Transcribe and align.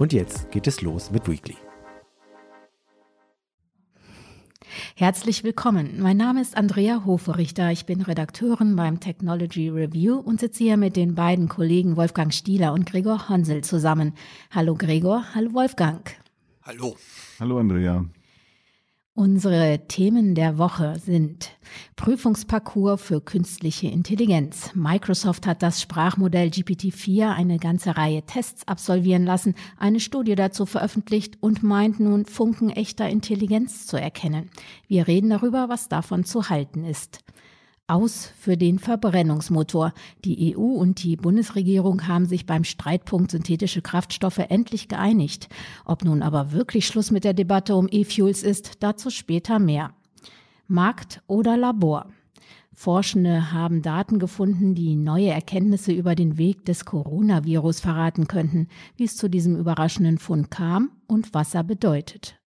Und 0.00 0.14
jetzt 0.14 0.50
geht 0.50 0.66
es 0.66 0.80
los 0.80 1.10
mit 1.10 1.28
Weekly. 1.28 1.58
Herzlich 4.96 5.44
willkommen. 5.44 6.00
Mein 6.00 6.16
Name 6.16 6.40
ist 6.40 6.56
Andrea 6.56 7.04
Hoferichter. 7.04 7.70
Ich 7.70 7.84
bin 7.84 8.00
Redakteurin 8.00 8.76
beim 8.76 9.00
Technology 9.00 9.68
Review 9.68 10.16
und 10.16 10.40
sitze 10.40 10.64
hier 10.64 10.78
mit 10.78 10.96
den 10.96 11.14
beiden 11.14 11.48
Kollegen 11.48 11.98
Wolfgang 11.98 12.32
Stieler 12.32 12.72
und 12.72 12.86
Gregor 12.86 13.28
Honsel 13.28 13.62
zusammen. 13.62 14.14
Hallo 14.50 14.74
Gregor, 14.74 15.34
hallo 15.34 15.52
Wolfgang. 15.52 16.10
Hallo. 16.62 16.96
Hallo 17.38 17.58
Andrea. 17.58 18.06
Unsere 19.20 19.86
Themen 19.86 20.34
der 20.34 20.56
Woche 20.56 20.98
sind 20.98 21.50
Prüfungsparcours 21.96 23.02
für 23.02 23.20
künstliche 23.20 23.88
Intelligenz. 23.88 24.70
Microsoft 24.74 25.46
hat 25.46 25.62
das 25.62 25.82
Sprachmodell 25.82 26.48
GPT-4 26.48 27.30
eine 27.30 27.58
ganze 27.58 27.98
Reihe 27.98 28.22
Tests 28.22 28.66
absolvieren 28.66 29.26
lassen, 29.26 29.54
eine 29.76 30.00
Studie 30.00 30.36
dazu 30.36 30.64
veröffentlicht 30.64 31.36
und 31.42 31.62
meint 31.62 32.00
nun 32.00 32.24
Funken 32.24 32.70
echter 32.70 33.10
Intelligenz 33.10 33.86
zu 33.86 33.98
erkennen. 33.98 34.48
Wir 34.88 35.06
reden 35.06 35.28
darüber, 35.28 35.68
was 35.68 35.90
davon 35.90 36.24
zu 36.24 36.48
halten 36.48 36.86
ist 36.86 37.22
aus 37.90 38.32
für 38.38 38.56
den 38.56 38.78
Verbrennungsmotor. 38.78 39.92
Die 40.24 40.56
EU 40.56 40.60
und 40.60 41.02
die 41.02 41.16
Bundesregierung 41.16 42.06
haben 42.06 42.26
sich 42.26 42.46
beim 42.46 42.64
Streitpunkt 42.64 43.30
synthetische 43.30 43.82
Kraftstoffe 43.82 44.38
endlich 44.38 44.88
geeinigt. 44.88 45.48
Ob 45.84 46.04
nun 46.04 46.22
aber 46.22 46.52
wirklich 46.52 46.86
Schluss 46.86 47.10
mit 47.10 47.24
der 47.24 47.34
Debatte 47.34 47.76
um 47.76 47.88
E-Fuels 47.90 48.42
ist, 48.42 48.82
dazu 48.82 49.10
später 49.10 49.58
mehr. 49.58 49.92
Markt 50.66 51.22
oder 51.26 51.56
Labor? 51.56 52.06
Forschende 52.72 53.52
haben 53.52 53.82
Daten 53.82 54.18
gefunden, 54.18 54.74
die 54.74 54.96
neue 54.96 55.28
Erkenntnisse 55.28 55.92
über 55.92 56.14
den 56.14 56.38
Weg 56.38 56.64
des 56.64 56.86
Coronavirus 56.86 57.80
verraten 57.80 58.26
könnten, 58.26 58.68
wie 58.96 59.04
es 59.04 59.18
zu 59.18 59.28
diesem 59.28 59.56
überraschenden 59.56 60.16
Fund 60.16 60.50
kam 60.50 60.90
und 61.06 61.34
was 61.34 61.54
er 61.54 61.64
bedeutet. 61.64 62.39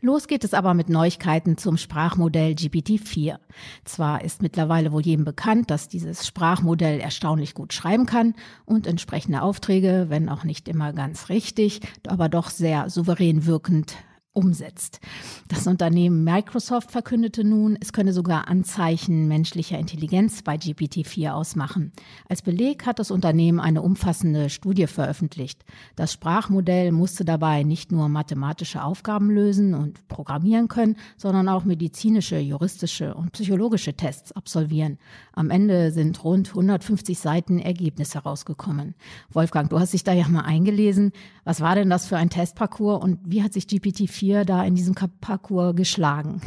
Los 0.00 0.28
geht 0.28 0.44
es 0.44 0.54
aber 0.54 0.74
mit 0.74 0.88
Neuigkeiten 0.88 1.56
zum 1.56 1.76
Sprachmodell 1.76 2.52
GPT-4. 2.52 3.38
Zwar 3.84 4.24
ist 4.24 4.42
mittlerweile 4.42 4.92
wohl 4.92 5.02
jedem 5.02 5.24
bekannt, 5.24 5.70
dass 5.70 5.88
dieses 5.88 6.26
Sprachmodell 6.26 7.00
erstaunlich 7.00 7.54
gut 7.54 7.72
schreiben 7.72 8.06
kann 8.06 8.34
und 8.64 8.86
entsprechende 8.86 9.42
Aufträge, 9.42 10.06
wenn 10.08 10.28
auch 10.28 10.44
nicht 10.44 10.68
immer 10.68 10.92
ganz 10.92 11.28
richtig, 11.28 11.80
aber 12.06 12.28
doch 12.28 12.50
sehr 12.50 12.90
souverän 12.90 13.46
wirkend 13.46 13.96
umsetzt. 14.34 15.00
Das 15.48 15.66
Unternehmen 15.66 16.24
Microsoft 16.24 16.90
verkündete 16.90 17.44
nun, 17.44 17.78
es 17.80 17.92
könne 17.92 18.12
sogar 18.12 18.48
Anzeichen 18.48 19.28
menschlicher 19.28 19.78
Intelligenz 19.78 20.42
bei 20.42 20.56
GPT-4 20.56 21.30
ausmachen. 21.30 21.92
Als 22.28 22.42
Beleg 22.42 22.84
hat 22.84 22.98
das 22.98 23.12
Unternehmen 23.12 23.60
eine 23.60 23.80
umfassende 23.80 24.50
Studie 24.50 24.88
veröffentlicht. 24.88 25.64
Das 25.94 26.12
Sprachmodell 26.12 26.90
musste 26.90 27.24
dabei 27.24 27.62
nicht 27.62 27.92
nur 27.92 28.08
mathematische 28.08 28.82
Aufgaben 28.82 29.30
lösen 29.30 29.72
und 29.74 30.06
programmieren 30.08 30.66
können, 30.66 30.96
sondern 31.16 31.48
auch 31.48 31.64
medizinische, 31.64 32.38
juristische 32.38 33.14
und 33.14 33.32
psychologische 33.32 33.94
Tests 33.94 34.32
absolvieren. 34.32 34.98
Am 35.32 35.50
Ende 35.50 35.92
sind 35.92 36.22
rund 36.24 36.48
150 36.48 37.18
Seiten 37.18 37.60
Ergebnisse 37.60 38.14
herausgekommen. 38.14 38.96
Wolfgang, 39.30 39.70
du 39.70 39.78
hast 39.78 39.92
dich 39.92 40.02
da 40.02 40.12
ja 40.12 40.26
mal 40.28 40.40
eingelesen. 40.42 41.12
Was 41.44 41.60
war 41.60 41.76
denn 41.76 41.90
das 41.90 42.06
für 42.06 42.16
ein 42.16 42.30
Testparcours 42.30 43.02
und 43.02 43.20
wie 43.24 43.42
hat 43.42 43.52
sich 43.52 43.64
GPT-4 43.66 44.23
4 44.24 44.46
da 44.46 44.64
in 44.64 44.74
diesem 44.74 44.94
Parcours 44.94 45.76
geschlagen? 45.76 46.40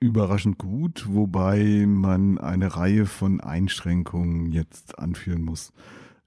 Überraschend 0.00 0.58
gut, 0.58 1.06
wobei 1.08 1.84
man 1.86 2.38
eine 2.38 2.74
Reihe 2.74 3.06
von 3.06 3.40
Einschränkungen 3.40 4.50
jetzt 4.50 4.98
anführen 4.98 5.42
muss. 5.42 5.72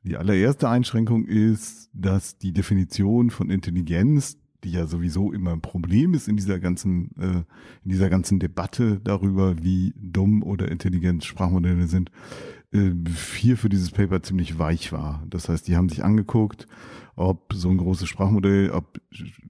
Die 0.04 0.16
allererste 0.16 0.70
Einschränkung 0.70 1.26
ist, 1.26 1.90
dass 1.92 2.38
die 2.38 2.54
Definition 2.54 3.30
von 3.30 3.50
Intelligenz, 3.50 4.38
die 4.64 4.72
ja 4.72 4.88
sowieso 4.88 5.34
immer 5.34 5.52
ein 5.52 5.62
Problem 5.62 6.14
ist 6.14 6.30
in 6.30 6.38
dieser 6.38 6.60
ganzen, 6.60 7.12
äh, 7.20 7.44
in 7.84 7.90
dieser 7.90 8.10
ganzen 8.10 8.40
Debatte 8.40 9.02
darüber, 9.04 9.62
wie 9.62 9.94
dumm 9.98 10.44
oder 10.44 10.72
intelligent 10.72 11.26
Sprachmodelle 11.26 11.88
sind, 11.88 12.10
äh, 12.72 12.92
hier 13.36 13.58
für 13.58 13.70
dieses 13.70 13.92
Paper 13.92 14.24
ziemlich 14.24 14.60
weich 14.60 14.94
war. 14.94 15.24
Das 15.30 15.50
heißt, 15.50 15.68
die 15.68 15.76
haben 15.76 15.90
sich 15.90 16.06
angeguckt, 16.06 16.68
ob 17.16 17.54
so 17.54 17.70
ein 17.70 17.78
großes 17.78 18.08
Sprachmodell, 18.08 18.72
ob 18.72 19.00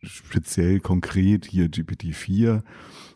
speziell 0.01 0.79
konkret 0.79 1.45
hier 1.45 1.67
GPT-4 1.67 2.63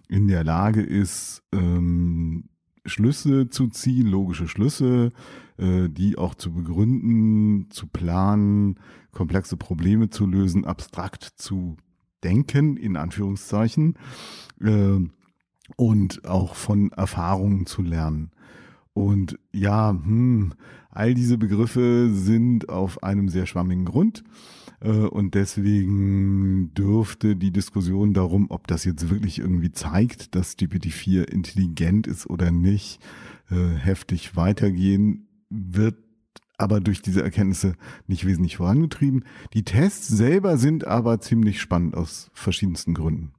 in 0.08 0.28
der 0.28 0.44
Lage 0.44 0.82
ist, 0.82 1.44
ähm, 1.52 2.46
Schlüsse 2.86 3.50
zu 3.50 3.68
ziehen, 3.68 4.08
logische 4.08 4.48
Schlüsse, 4.48 5.12
äh, 5.58 5.90
die 5.90 6.18
auch 6.18 6.36
zu 6.36 6.54
begründen, 6.54 7.70
zu 7.70 7.88
planen, 7.88 8.80
komplexe 9.12 9.58
Probleme 9.58 10.10
zu 10.10 10.26
lösen, 10.26 10.66
abstrakt 10.66 11.24
zu 11.24 11.76
denken, 12.24 12.78
in 12.78 12.96
Anführungszeichen, 12.96 13.98
äh, 14.62 15.00
und 15.76 16.26
auch 16.26 16.56
von 16.56 16.92
Erfahrungen 16.94 17.66
zu 17.66 17.82
lernen. 17.82 18.32
Und 18.98 19.38
ja, 19.54 19.92
hm, 19.92 20.54
all 20.90 21.14
diese 21.14 21.38
Begriffe 21.38 22.10
sind 22.12 22.68
auf 22.70 23.04
einem 23.04 23.30
sehr 23.30 23.46
schwammigen 23.46 23.86
Grund. 23.86 24.24
Äh, 24.80 24.90
und 24.90 25.36
deswegen 25.36 26.74
dürfte 26.74 27.36
die 27.36 27.52
Diskussion 27.52 28.16
darum, 28.16 28.48
ob 28.50 28.66
das 28.66 28.86
jetzt 28.86 29.12
wirklich 29.12 29.38
irgendwie 29.38 29.72
zeigt, 29.72 30.34
dass 30.34 30.58
GPT-4 30.58 31.30
intelligent 31.30 32.08
ist 32.08 32.28
oder 32.28 32.50
nicht, 32.50 33.00
äh, 33.52 33.76
heftig 33.76 34.36
weitergehen, 34.36 35.28
wird 35.52 35.98
aber 36.58 36.80
durch 36.80 37.04
diese 37.04 37.22
Erkenntnisse 37.22 37.76
nicht 38.08 38.26
wesentlich 38.26 38.58
vorangetrieben. 38.58 39.26
Die 39.54 39.64
Tests 39.64 40.08
selber 40.08 40.58
sind 40.58 40.88
aber 40.88 41.22
ziemlich 41.22 41.62
spannend 41.62 41.94
aus 41.96 42.32
verschiedensten 42.34 42.96
Gründen. 42.96 43.37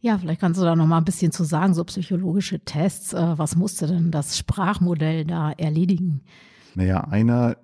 Ja, 0.00 0.18
vielleicht 0.18 0.40
kannst 0.40 0.60
du 0.60 0.64
da 0.64 0.76
noch 0.76 0.86
mal 0.86 0.98
ein 0.98 1.04
bisschen 1.04 1.32
zu 1.32 1.44
sagen, 1.44 1.74
so 1.74 1.84
psychologische 1.84 2.60
Tests. 2.60 3.12
Äh, 3.12 3.38
was 3.38 3.56
musste 3.56 3.86
denn 3.86 4.10
das 4.10 4.38
Sprachmodell 4.38 5.24
da 5.24 5.52
erledigen? 5.52 6.22
Naja, 6.74 7.00
einer, 7.04 7.56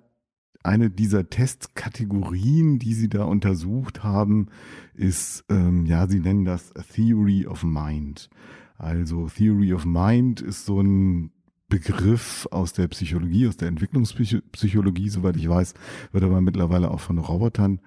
eine 0.63 0.89
dieser 0.89 1.29
Testkategorien, 1.29 2.79
die 2.79 2.93
sie 2.93 3.09
da 3.09 3.25
untersucht 3.25 4.03
haben, 4.03 4.47
ist, 4.93 5.45
ähm, 5.49 5.85
ja, 5.85 6.07
sie 6.07 6.19
nennen 6.19 6.45
das 6.45 6.73
Theory 6.93 7.45
of 7.45 7.63
Mind. 7.63 8.29
Also 8.77 9.27
Theory 9.27 9.73
of 9.73 9.85
Mind 9.85 10.41
ist 10.41 10.65
so 10.65 10.81
ein 10.81 11.31
Begriff 11.69 12.47
aus 12.51 12.73
der 12.73 12.87
Psychologie, 12.87 13.47
aus 13.47 13.57
der 13.57 13.67
Entwicklungspsychologie, 13.67 15.09
soweit 15.09 15.37
ich 15.37 15.49
weiß, 15.49 15.73
wird 16.11 16.23
aber 16.23 16.41
mittlerweile 16.41 16.91
auch 16.91 16.99
von 16.99 17.17
Robotern 17.17 17.79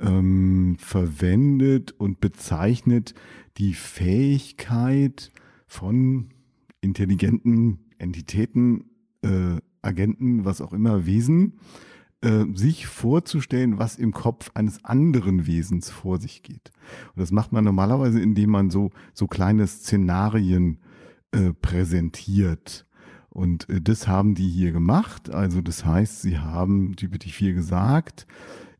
ähm, 0.00 0.76
verwendet 0.78 1.92
und 1.92 2.20
bezeichnet 2.20 3.14
die 3.58 3.74
Fähigkeit 3.74 5.32
von 5.66 6.28
intelligenten 6.80 7.78
Entitäten, 7.98 8.90
äh, 9.22 9.60
Agenten, 9.82 10.44
was 10.44 10.60
auch 10.60 10.72
immer, 10.72 11.06
Wesen, 11.06 11.58
äh, 12.22 12.44
sich 12.54 12.86
vorzustellen, 12.86 13.78
was 13.78 13.96
im 13.96 14.12
Kopf 14.12 14.50
eines 14.54 14.84
anderen 14.84 15.46
Wesens 15.46 15.90
vor 15.90 16.18
sich 16.18 16.42
geht. 16.42 16.72
Und 17.14 17.20
das 17.20 17.30
macht 17.30 17.52
man 17.52 17.64
normalerweise, 17.64 18.20
indem 18.20 18.50
man 18.50 18.70
so, 18.70 18.90
so 19.12 19.26
kleine 19.26 19.66
Szenarien 19.66 20.78
äh, 21.32 21.52
präsentiert. 21.52 22.86
Und 23.28 23.68
äh, 23.68 23.80
das 23.80 24.08
haben 24.08 24.34
die 24.34 24.48
hier 24.48 24.72
gemacht. 24.72 25.30
Also 25.30 25.60
das 25.60 25.84
heißt, 25.84 26.22
sie 26.22 26.38
haben 26.38 26.94
GPT-4 26.94 27.52
gesagt, 27.52 28.26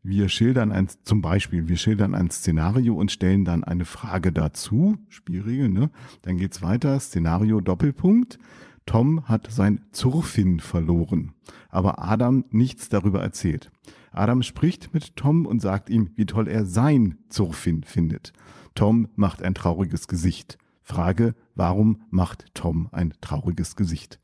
wir 0.07 0.29
schildern 0.29 0.71
ein, 0.71 0.87
zum 1.03 1.21
Beispiel, 1.21 1.67
wir 1.67 1.75
schildern 1.75 2.15
ein 2.15 2.29
Szenario 2.29 2.95
und 2.95 3.11
stellen 3.11 3.43
dann 3.43 3.65
eine 3.65 3.83
Frage 3.83 4.31
dazu. 4.31 4.97
Spielregel, 5.09 5.67
ne? 5.67 5.89
Dann 6.21 6.37
geht's 6.37 6.61
weiter. 6.61 6.97
Szenario 6.99 7.59
Doppelpunkt. 7.59 8.39
Tom 8.85 9.27
hat 9.27 9.51
sein 9.51 9.81
Zurfin 9.91 10.61
verloren, 10.61 11.33
aber 11.67 12.01
Adam 12.01 12.45
nichts 12.51 12.87
darüber 12.87 13.21
erzählt. 13.21 13.69
Adam 14.13 14.43
spricht 14.43 14.93
mit 14.93 15.17
Tom 15.17 15.45
und 15.45 15.61
sagt 15.61 15.89
ihm, 15.89 16.11
wie 16.15 16.25
toll 16.25 16.47
er 16.47 16.65
sein 16.65 17.17
Zurfin 17.27 17.83
findet. 17.83 18.31
Tom 18.75 19.09
macht 19.17 19.43
ein 19.43 19.55
trauriges 19.55 20.07
Gesicht. 20.07 20.57
Frage, 20.83 21.35
warum 21.53 22.03
macht 22.11 22.45
Tom 22.53 22.87
ein 22.93 23.13
trauriges 23.19 23.75
Gesicht? 23.75 24.19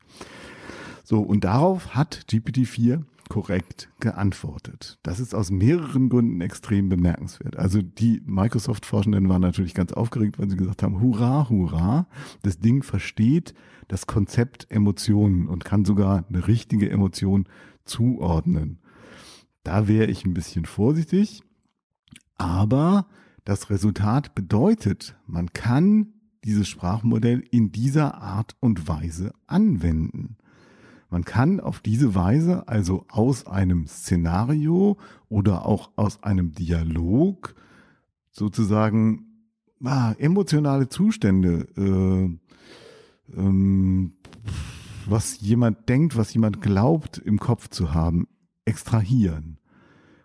So, 1.04 1.20
und 1.20 1.44
darauf 1.44 1.94
hat 1.94 2.24
GPT-4 2.30 3.02
korrekt 3.28 3.90
geantwortet. 4.00 4.98
Das 5.02 5.20
ist 5.20 5.34
aus 5.34 5.50
mehreren 5.50 6.08
Gründen 6.08 6.40
extrem 6.40 6.88
bemerkenswert. 6.88 7.56
Also 7.56 7.82
die 7.82 8.22
Microsoft-Forschenden 8.24 9.28
waren 9.28 9.42
natürlich 9.42 9.74
ganz 9.74 9.92
aufgeregt, 9.92 10.38
weil 10.38 10.50
sie 10.50 10.56
gesagt 10.56 10.82
haben, 10.82 11.00
hurra, 11.00 11.48
hurra, 11.48 12.06
das 12.42 12.58
Ding 12.58 12.82
versteht 12.82 13.54
das 13.88 14.06
Konzept 14.06 14.70
Emotionen 14.70 15.48
und 15.48 15.64
kann 15.64 15.84
sogar 15.84 16.24
eine 16.28 16.46
richtige 16.46 16.90
Emotion 16.90 17.46
zuordnen. 17.84 18.78
Da 19.62 19.88
wäre 19.88 20.06
ich 20.06 20.24
ein 20.24 20.34
bisschen 20.34 20.64
vorsichtig, 20.64 21.42
aber 22.36 23.06
das 23.44 23.70
Resultat 23.70 24.34
bedeutet, 24.34 25.16
man 25.26 25.52
kann 25.52 26.14
dieses 26.44 26.68
Sprachmodell 26.68 27.42
in 27.50 27.72
dieser 27.72 28.20
Art 28.20 28.56
und 28.60 28.86
Weise 28.88 29.32
anwenden. 29.46 30.36
Man 31.14 31.24
kann 31.24 31.60
auf 31.60 31.78
diese 31.78 32.16
Weise 32.16 32.66
also 32.66 33.04
aus 33.08 33.46
einem 33.46 33.86
Szenario 33.86 34.96
oder 35.28 35.64
auch 35.64 35.92
aus 35.94 36.24
einem 36.24 36.50
Dialog 36.50 37.54
sozusagen 38.32 39.46
ah, 39.84 40.14
emotionale 40.18 40.88
Zustände, 40.88 41.68
äh, 41.76 43.38
ähm, 43.38 44.14
was 45.06 45.40
jemand 45.40 45.88
denkt, 45.88 46.16
was 46.16 46.34
jemand 46.34 46.60
glaubt 46.60 47.18
im 47.18 47.38
Kopf 47.38 47.68
zu 47.68 47.94
haben, 47.94 48.26
extrahieren. 48.64 49.58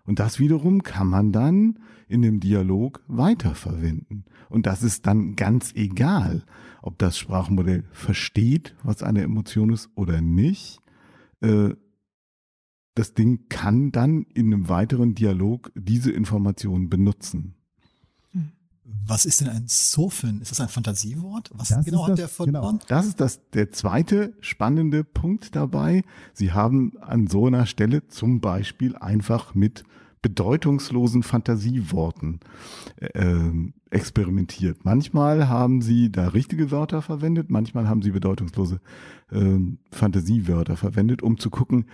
Und 0.10 0.18
das 0.18 0.40
wiederum 0.40 0.82
kann 0.82 1.06
man 1.06 1.32
dann 1.32 1.78
in 2.08 2.24
dem 2.24 2.40
Dialog 2.40 3.04
weiterverwenden. 3.08 4.26
Und 4.50 4.66
das 4.66 4.82
ist 4.82 5.06
dann 5.06 5.36
ganz 5.36 5.72
egal, 5.76 6.46
ob 6.82 6.98
das 6.98 7.16
Sprachmodell 7.16 7.84
versteht, 7.92 8.76
was 8.82 9.04
eine 9.04 9.22
Emotion 9.22 9.72
ist 9.72 9.88
oder 9.94 10.20
nicht. 10.20 10.80
Äh, 11.42 11.76
das 12.96 13.14
Ding 13.14 13.50
kann 13.50 13.92
dann 13.92 14.24
in 14.34 14.52
einem 14.52 14.68
weiteren 14.68 15.14
Dialog 15.14 15.72
diese 15.76 16.10
Informationen 16.10 16.90
benutzen. 16.90 17.54
Was 19.06 19.28
ist 19.28 19.42
denn 19.42 19.50
ein 19.50 19.68
Surfen? 19.68 20.42
Ist 20.42 20.50
das 20.50 20.60
ein 20.60 20.70
Fantasiewort? 20.70 21.52
Was 21.54 21.68
das 21.70 21.86
genau 21.86 22.06
hat 22.06 22.14
das, 22.14 22.18
der 22.18 22.28
verloren? 22.30 22.80
Genau. 22.80 22.86
Das 22.88 23.06
ist 23.06 23.20
das, 23.20 23.48
der 23.52 23.72
zweite 23.72 24.34
spannende 24.40 25.04
Punkt 25.04 25.56
dabei. 25.56 26.04
Sie 26.34 26.52
haben 26.52 26.98
an 26.98 27.28
so 27.28 27.46
einer 27.46 27.68
Stelle 27.68 28.08
zum 28.08 28.42
Beispiel 28.42 28.96
einfach 28.96 29.54
mit 29.54 29.84
bedeutungslosen 30.22 31.24
Fantasieworten 31.24 32.40
äh, 32.98 33.52
experimentiert. 33.90 34.84
Manchmal 34.84 35.48
haben 35.48 35.82
sie 35.82 36.12
da 36.12 36.28
richtige 36.30 36.72
Wörter 36.72 37.02
verwendet, 37.02 37.50
manchmal 37.50 37.88
haben 37.88 38.02
sie 38.02 38.12
bedeutungslose 38.12 38.82
äh, 39.32 39.58
Fantasiewörter 39.92 40.76
verwendet, 40.76 41.22
um 41.22 41.38
zu 41.38 41.50
gucken, 41.50 41.86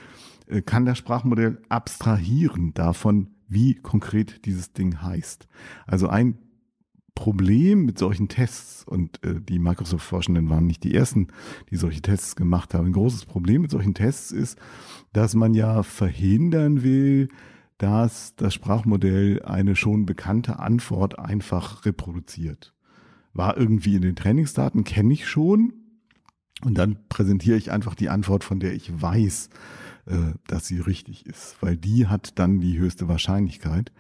äh, 0.48 0.62
kann 0.62 0.86
das 0.86 0.98
Sprachmodell 0.98 1.62
abstrahieren 1.70 2.74
davon, 2.74 3.28
wie 3.48 3.76
konkret 3.76 4.46
dieses 4.46 4.74
Ding 4.74 5.02
heißt. 5.02 5.48
Also 5.86 6.08
ein 6.08 6.40
Problem 7.16 7.86
mit 7.86 7.98
solchen 7.98 8.28
Tests, 8.28 8.84
und 8.84 9.24
äh, 9.24 9.40
die 9.40 9.60
Microsoft-Forschenden 9.60 10.50
waren 10.50 10.68
nicht 10.68 10.84
die 10.84 10.94
ersten, 10.94 11.28
die 11.72 11.78
solche 11.78 12.02
Tests 12.02 12.36
gemacht 12.36 12.74
haben. 12.74 12.88
Ein 12.88 12.94
großes 12.94 13.26
Problem 13.26 13.62
mit 13.62 13.72
solchen 13.72 13.94
Tests 13.94 14.32
ist, 14.32 14.60
dass 15.14 15.34
man 15.34 15.54
ja 15.54 15.82
verhindern 15.84 16.84
will, 16.84 17.30
dass 17.78 18.36
das 18.36 18.54
Sprachmodell 18.54 19.42
eine 19.44 19.76
schon 19.76 20.06
bekannte 20.06 20.60
Antwort 20.60 21.20
einfach 21.20 21.86
reproduziert. 21.86 22.74
War 23.34 23.58
irgendwie 23.58 23.96
in 23.96 24.02
den 24.02 24.16
Trainingsdaten, 24.16 24.84
kenne 24.84 25.14
ich 25.14 25.28
schon. 25.28 25.74
Und 26.64 26.78
dann 26.78 26.98
präsentiere 27.10 27.58
ich 27.58 27.72
einfach 27.72 27.96
die 27.96 28.10
Antwort, 28.10 28.46
von 28.46 28.60
der 28.60 28.74
ich 28.74 29.02
weiß, 29.02 29.50
äh, 30.06 30.34
dass 30.48 30.68
sie 30.68 30.80
richtig 30.80 31.26
ist, 31.26 31.58
weil 31.60 31.76
die 31.76 32.08
hat 32.08 32.40
dann 32.40 32.62
die 32.62 32.78
höchste 32.78 33.10
Wahrscheinlichkeit. 33.10 33.92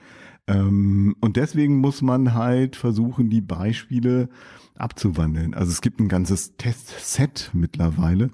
Ähm, 0.48 1.16
und 1.19 1.36
deswegen 1.36 1.77
muss 1.77 2.01
man 2.01 2.33
halt 2.33 2.75
versuchen, 2.75 3.30
die 3.30 3.42
Beispiele 3.42 4.30
abzuwandeln. 4.75 5.54
Also 5.54 5.72
es 5.72 5.81
gibt 5.81 6.00
ein 6.00 6.07
ganzes 6.07 6.56
Testset 6.57 7.50
mittlerweile. 7.54 8.30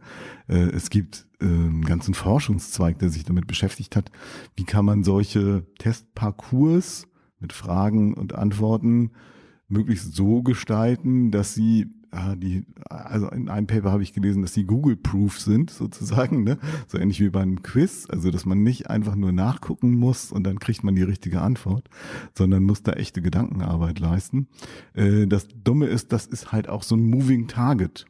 Äh, 0.47 0.69
es 0.69 0.89
gibt 0.89 1.27
einen 1.45 1.85
ganzen 1.85 2.13
Forschungszweig, 2.13 2.99
der 2.99 3.09
sich 3.09 3.23
damit 3.23 3.47
beschäftigt 3.47 3.95
hat. 3.95 4.11
Wie 4.55 4.63
kann 4.63 4.85
man 4.85 5.03
solche 5.03 5.65
Testparcours 5.79 7.07
mit 7.39 7.53
Fragen 7.53 8.13
und 8.13 8.35
Antworten 8.35 9.11
möglichst 9.67 10.13
so 10.13 10.43
gestalten, 10.43 11.31
dass 11.31 11.53
sie 11.53 11.87
ah, 12.11 12.35
die, 12.35 12.65
also 12.89 13.29
in 13.29 13.49
einem 13.49 13.67
Paper 13.67 13.91
habe 13.91 14.03
ich 14.03 14.13
gelesen, 14.13 14.41
dass 14.41 14.53
die 14.53 14.65
Google-Proof 14.65 15.39
sind, 15.39 15.69
sozusagen, 15.71 16.43
ne? 16.43 16.57
So 16.87 16.97
ähnlich 16.97 17.19
wie 17.19 17.29
bei 17.29 17.41
einem 17.41 17.63
Quiz, 17.63 18.05
also 18.09 18.31
dass 18.31 18.45
man 18.45 18.63
nicht 18.63 18.89
einfach 18.89 19.15
nur 19.15 19.31
nachgucken 19.31 19.95
muss 19.95 20.31
und 20.31 20.43
dann 20.43 20.59
kriegt 20.59 20.83
man 20.83 20.95
die 20.95 21.03
richtige 21.03 21.41
Antwort, 21.41 21.89
sondern 22.37 22.63
muss 22.63 22.83
da 22.83 22.93
echte 22.93 23.21
Gedankenarbeit 23.21 23.99
leisten. 23.99 24.47
Äh, 24.93 25.27
das 25.27 25.47
Dumme 25.63 25.87
ist, 25.87 26.11
das 26.11 26.27
ist 26.27 26.51
halt 26.51 26.69
auch 26.69 26.83
so 26.83 26.95
ein 26.95 27.09
Moving 27.09 27.47
Target. 27.47 28.05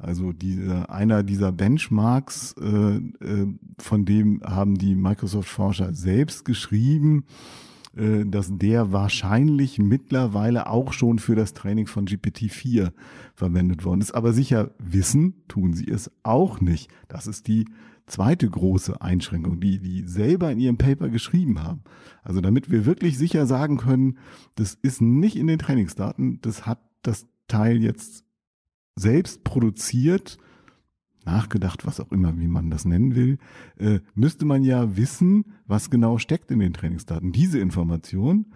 Also 0.00 0.32
die, 0.32 0.58
einer 0.88 1.22
dieser 1.22 1.52
Benchmarks, 1.52 2.54
äh, 2.60 2.96
äh, 2.96 3.46
von 3.78 4.04
dem 4.04 4.42
haben 4.42 4.76
die 4.76 4.94
Microsoft-Forscher 4.94 5.92
selbst 5.92 6.44
geschrieben, 6.44 7.24
äh, 7.96 8.24
dass 8.24 8.56
der 8.56 8.92
wahrscheinlich 8.92 9.78
mittlerweile 9.78 10.68
auch 10.68 10.92
schon 10.92 11.18
für 11.18 11.34
das 11.34 11.52
Training 11.52 11.86
von 11.86 12.06
GPT-4 12.06 12.92
verwendet 13.34 13.84
worden 13.84 14.00
ist. 14.00 14.12
Aber 14.12 14.32
sicher 14.32 14.70
wissen 14.78 15.34
tun 15.48 15.74
sie 15.74 15.88
es 15.88 16.10
auch 16.22 16.60
nicht. 16.60 16.88
Das 17.08 17.26
ist 17.26 17.46
die 17.46 17.66
zweite 18.06 18.48
große 18.48 19.00
Einschränkung, 19.00 19.60
die 19.60 19.80
die 19.80 20.06
selber 20.06 20.50
in 20.50 20.60
ihrem 20.60 20.78
Paper 20.78 21.08
geschrieben 21.08 21.62
haben. 21.62 21.82
Also 22.22 22.40
damit 22.40 22.70
wir 22.70 22.86
wirklich 22.86 23.18
sicher 23.18 23.46
sagen 23.46 23.76
können, 23.76 24.18
das 24.54 24.74
ist 24.74 25.00
nicht 25.00 25.36
in 25.36 25.46
den 25.46 25.58
Trainingsdaten, 25.58 26.40
das 26.40 26.66
hat 26.66 26.80
das 27.02 27.26
Teil 27.48 27.82
jetzt 27.82 28.24
selbst 28.96 29.44
produziert 29.44 30.38
nachgedacht, 31.24 31.86
was 31.86 32.00
auch 32.00 32.10
immer, 32.12 32.38
wie 32.38 32.48
man 32.48 32.70
das 32.70 32.84
nennen 32.84 33.14
will, 33.14 33.38
äh, 33.78 34.00
müsste 34.14 34.44
man 34.44 34.62
ja 34.62 34.96
wissen, 34.96 35.44
was 35.66 35.90
genau 35.90 36.18
steckt 36.18 36.50
in 36.50 36.60
den 36.60 36.72
Trainingsdaten. 36.72 37.32
Diese 37.32 37.58
Information 37.58 38.46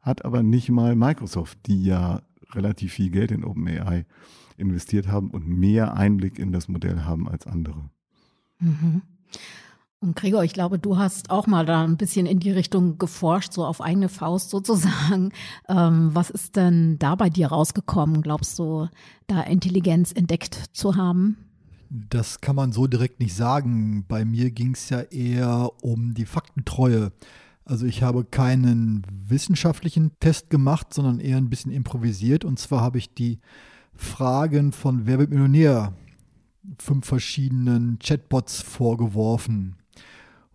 hat 0.00 0.24
aber 0.24 0.42
nicht 0.42 0.68
mal 0.68 0.96
Microsoft, 0.96 1.58
die 1.66 1.84
ja 1.84 2.22
relativ 2.50 2.94
viel 2.94 3.10
Geld 3.10 3.30
in 3.30 3.44
OpenAI 3.44 4.06
investiert 4.56 5.08
haben 5.08 5.30
und 5.30 5.46
mehr 5.46 5.94
Einblick 5.94 6.38
in 6.38 6.52
das 6.52 6.68
Modell 6.68 7.02
haben 7.02 7.28
als 7.28 7.46
andere. 7.46 7.90
Mhm. 8.58 9.02
Und 10.00 10.14
Gregor, 10.14 10.44
ich 10.44 10.52
glaube, 10.52 10.78
du 10.78 10.96
hast 10.96 11.30
auch 11.30 11.48
mal 11.48 11.66
da 11.66 11.82
ein 11.82 11.96
bisschen 11.96 12.26
in 12.26 12.38
die 12.38 12.52
Richtung 12.52 12.98
geforscht, 12.98 13.52
so 13.52 13.64
auf 13.64 13.80
eigene 13.80 14.08
Faust 14.08 14.50
sozusagen. 14.50 15.32
Ähm, 15.68 16.10
was 16.14 16.30
ist 16.30 16.56
denn 16.56 16.98
da 16.98 17.16
bei 17.16 17.30
dir 17.30 17.48
rausgekommen? 17.48 18.22
Glaubst 18.22 18.58
du, 18.58 18.88
da 19.26 19.40
Intelligenz 19.42 20.12
entdeckt 20.12 20.54
zu 20.72 20.96
haben? 20.96 21.36
Das 21.90 22.40
kann 22.40 22.54
man 22.54 22.70
so 22.70 22.86
direkt 22.86 23.18
nicht 23.18 23.34
sagen. 23.34 24.04
Bei 24.06 24.24
mir 24.24 24.50
ging 24.50 24.74
es 24.74 24.88
ja 24.90 25.00
eher 25.00 25.70
um 25.82 26.14
die 26.14 26.26
Faktentreue. 26.26 27.12
Also 27.64 27.86
ich 27.86 28.02
habe 28.02 28.24
keinen 28.24 29.04
wissenschaftlichen 29.10 30.12
Test 30.20 30.48
gemacht, 30.48 30.94
sondern 30.94 31.18
eher 31.18 31.38
ein 31.38 31.50
bisschen 31.50 31.72
improvisiert. 31.72 32.44
Und 32.44 32.58
zwar 32.58 32.82
habe 32.82 32.98
ich 32.98 33.14
die 33.14 33.40
Fragen 33.94 34.72
von 34.72 35.06
Wer 35.06 35.18
wird 35.18 35.30
Millionär 35.30 35.92
fünf 36.78 37.06
verschiedenen 37.06 37.98
Chatbots 37.98 38.60
vorgeworfen. 38.60 39.76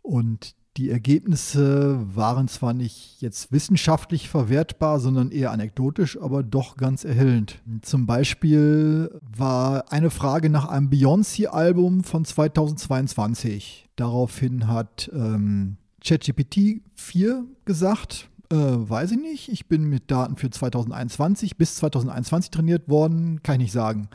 Und 0.03 0.55
die 0.77 0.89
Ergebnisse 0.89 1.99
waren 2.15 2.47
zwar 2.47 2.73
nicht 2.73 3.21
jetzt 3.21 3.51
wissenschaftlich 3.51 4.27
verwertbar, 4.27 4.99
sondern 4.99 5.31
eher 5.31 5.51
anekdotisch, 5.51 6.19
aber 6.19 6.41
doch 6.41 6.77
ganz 6.77 7.03
erhellend. 7.03 7.61
Zum 7.83 8.05
Beispiel 8.05 9.19
war 9.21 9.91
eine 9.91 10.09
Frage 10.09 10.49
nach 10.49 10.67
einem 10.67 10.89
Beyoncé-Album 10.89 12.03
von 12.03 12.25
2022. 12.25 13.89
Daraufhin 13.95 14.67
hat 14.67 15.11
ähm, 15.13 15.77
ChatGPT 16.03 16.81
4 16.95 17.45
gesagt, 17.65 18.29
äh, 18.49 18.55
weiß 18.55 19.11
ich 19.11 19.19
nicht, 19.19 19.49
ich 19.49 19.67
bin 19.67 19.83
mit 19.83 20.09
Daten 20.09 20.37
für 20.37 20.49
2021 20.49 21.55
bis 21.55 21.75
2021 21.75 22.49
trainiert 22.49 22.89
worden, 22.89 23.41
kann 23.43 23.55
ich 23.55 23.65
nicht 23.65 23.71
sagen. 23.73 24.09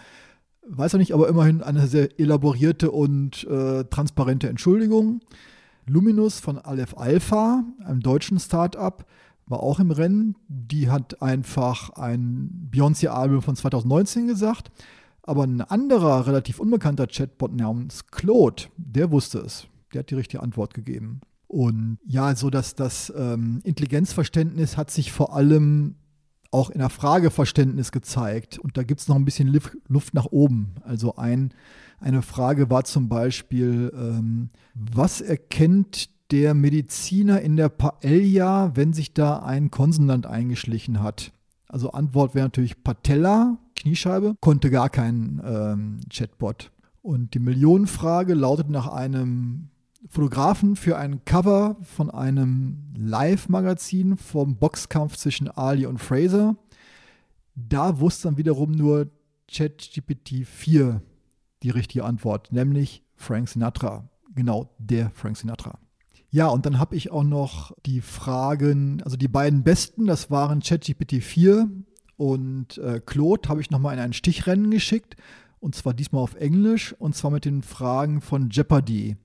Weiß 0.68 0.92
er 0.92 0.98
nicht, 0.98 1.14
aber 1.14 1.28
immerhin 1.28 1.62
eine 1.62 1.86
sehr 1.86 2.18
elaborierte 2.18 2.90
und 2.90 3.44
äh, 3.44 3.84
transparente 3.84 4.48
Entschuldigung. 4.48 5.20
Luminous 5.88 6.40
von 6.40 6.58
Aleph 6.58 6.96
Alpha, 6.96 7.64
einem 7.84 8.00
deutschen 8.00 8.38
Startup, 8.38 9.04
war 9.46 9.60
auch 9.60 9.80
im 9.80 9.90
Rennen. 9.90 10.36
Die 10.48 10.90
hat 10.90 11.22
einfach 11.22 11.90
ein 11.90 12.68
Beyoncé-Album 12.70 13.42
von 13.42 13.56
2019 13.56 14.26
gesagt. 14.26 14.70
Aber 15.22 15.44
ein 15.44 15.60
anderer, 15.60 16.26
relativ 16.26 16.58
unbekannter 16.58 17.06
Chatbot 17.06 17.54
namens 17.54 18.06
Claude, 18.06 18.64
der 18.76 19.10
wusste 19.10 19.38
es. 19.40 19.66
Der 19.92 20.00
hat 20.00 20.10
die 20.10 20.14
richtige 20.14 20.42
Antwort 20.42 20.74
gegeben. 20.74 21.20
Und 21.46 21.98
ja, 22.06 22.34
so 22.36 22.50
dass 22.50 22.74
das 22.74 23.12
ähm, 23.16 23.60
Intelligenzverständnis 23.64 24.76
hat 24.76 24.90
sich 24.90 25.12
vor 25.12 25.34
allem 25.34 25.96
auch 26.50 26.70
in 26.70 26.78
der 26.78 26.88
Frageverständnis 26.88 27.92
gezeigt. 27.92 28.58
Und 28.58 28.76
da 28.76 28.82
gibt 28.82 29.00
es 29.00 29.08
noch 29.08 29.16
ein 29.16 29.24
bisschen 29.24 29.58
Luft 29.88 30.14
nach 30.14 30.26
oben. 30.26 30.74
Also 30.82 31.16
ein, 31.16 31.52
eine 32.00 32.22
Frage 32.22 32.70
war 32.70 32.84
zum 32.84 33.08
Beispiel, 33.08 33.92
ähm, 33.94 34.50
was 34.74 35.20
erkennt 35.20 36.10
der 36.30 36.54
Mediziner 36.54 37.40
in 37.40 37.56
der 37.56 37.68
Paella, 37.68 38.76
wenn 38.76 38.92
sich 38.92 39.14
da 39.14 39.40
ein 39.40 39.70
Konsonant 39.70 40.26
eingeschlichen 40.26 41.02
hat? 41.02 41.32
Also 41.66 41.90
Antwort 41.90 42.34
wäre 42.34 42.46
natürlich 42.46 42.82
Patella, 42.82 43.58
Kniescheibe, 43.76 44.36
konnte 44.40 44.70
gar 44.70 44.88
kein 44.88 45.40
ähm, 45.44 46.00
Chatbot. 46.10 46.70
Und 47.02 47.34
die 47.34 47.38
Millionenfrage 47.38 48.34
lautet 48.34 48.70
nach 48.70 48.88
einem 48.88 49.68
Fotografen 50.08 50.76
für 50.76 50.96
ein 50.96 51.24
Cover 51.24 51.76
von 51.82 52.10
einem 52.10 52.78
Live-Magazin 52.96 54.16
vom 54.16 54.56
Boxkampf 54.56 55.16
zwischen 55.16 55.48
Ali 55.48 55.86
und 55.86 55.98
Fraser. 55.98 56.56
Da 57.54 58.00
wusste 58.00 58.28
dann 58.28 58.36
wiederum 58.36 58.70
nur 58.70 59.08
ChatGPT 59.50 60.46
4 60.46 61.02
die 61.62 61.70
richtige 61.70 62.04
Antwort, 62.04 62.52
nämlich 62.52 63.02
Frank 63.14 63.48
Sinatra. 63.48 64.08
Genau, 64.34 64.70
der 64.78 65.10
Frank 65.10 65.36
Sinatra. 65.36 65.78
Ja, 66.30 66.48
und 66.48 66.66
dann 66.66 66.78
habe 66.78 66.94
ich 66.94 67.10
auch 67.10 67.24
noch 67.24 67.72
die 67.86 68.00
Fragen, 68.00 69.02
also 69.02 69.16
die 69.16 69.28
beiden 69.28 69.62
besten, 69.62 70.06
das 70.06 70.30
waren 70.30 70.60
ChatGPT 70.60 71.22
4 71.22 71.70
und 72.16 72.78
äh, 72.78 73.00
Claude, 73.04 73.48
habe 73.48 73.60
ich 73.60 73.70
nochmal 73.70 73.94
in 73.94 74.00
ein 74.00 74.12
Stichrennen 74.12 74.70
geschickt. 74.70 75.16
Und 75.60 75.74
zwar 75.74 75.94
diesmal 75.94 76.22
auf 76.22 76.36
Englisch 76.36 76.94
und 76.98 77.16
zwar 77.16 77.30
mit 77.30 77.44
den 77.44 77.62
Fragen 77.62 78.20
von 78.20 78.50
Jeopardy. 78.50 79.16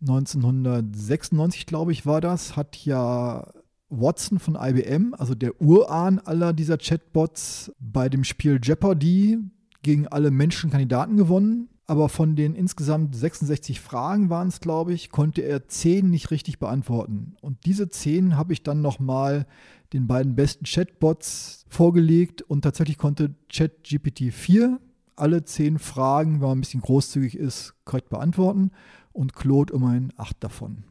1996, 0.00 1.66
glaube 1.66 1.92
ich, 1.92 2.06
war 2.06 2.20
das, 2.20 2.56
hat 2.56 2.76
ja 2.84 3.52
Watson 3.88 4.38
von 4.38 4.56
IBM, 4.58 5.14
also 5.14 5.34
der 5.34 5.60
Urahn 5.60 6.18
aller 6.20 6.52
dieser 6.52 6.78
Chatbots, 6.78 7.72
bei 7.78 8.08
dem 8.08 8.24
Spiel 8.24 8.60
Jeopardy 8.62 9.38
gegen 9.82 10.08
alle 10.08 10.30
Menschen 10.30 10.70
Kandidaten 10.70 11.16
gewonnen. 11.16 11.68
Aber 11.86 12.08
von 12.08 12.34
den 12.34 12.54
insgesamt 12.54 13.14
66 13.14 13.80
Fragen 13.80 14.30
waren 14.30 14.48
es, 14.48 14.60
glaube 14.60 14.94
ich, 14.94 15.10
konnte 15.10 15.42
er 15.42 15.68
10 15.68 16.08
nicht 16.08 16.30
richtig 16.30 16.58
beantworten. 16.58 17.36
Und 17.42 17.66
diese 17.66 17.90
10 17.90 18.36
habe 18.36 18.54
ich 18.54 18.62
dann 18.62 18.80
nochmal 18.80 19.46
den 19.92 20.06
beiden 20.06 20.34
besten 20.34 20.64
Chatbots 20.64 21.66
vorgelegt 21.68 22.40
und 22.42 22.62
tatsächlich 22.62 22.96
konnte 22.96 23.34
ChatGPT 23.52 24.32
4 24.32 24.80
alle 25.16 25.44
10 25.44 25.78
Fragen, 25.78 26.40
wenn 26.40 26.48
man 26.48 26.58
ein 26.58 26.60
bisschen 26.62 26.80
großzügig 26.80 27.36
ist, 27.36 27.74
korrekt 27.84 28.08
beantworten 28.08 28.70
und 29.12 29.34
Claude 29.34 29.72
immerhin 29.72 30.12
acht 30.16 30.42
davon. 30.42 30.84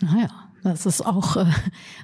Naja, 0.00 0.28
das 0.62 0.86
ist 0.86 1.04
auch 1.04 1.36
äh, 1.36 1.46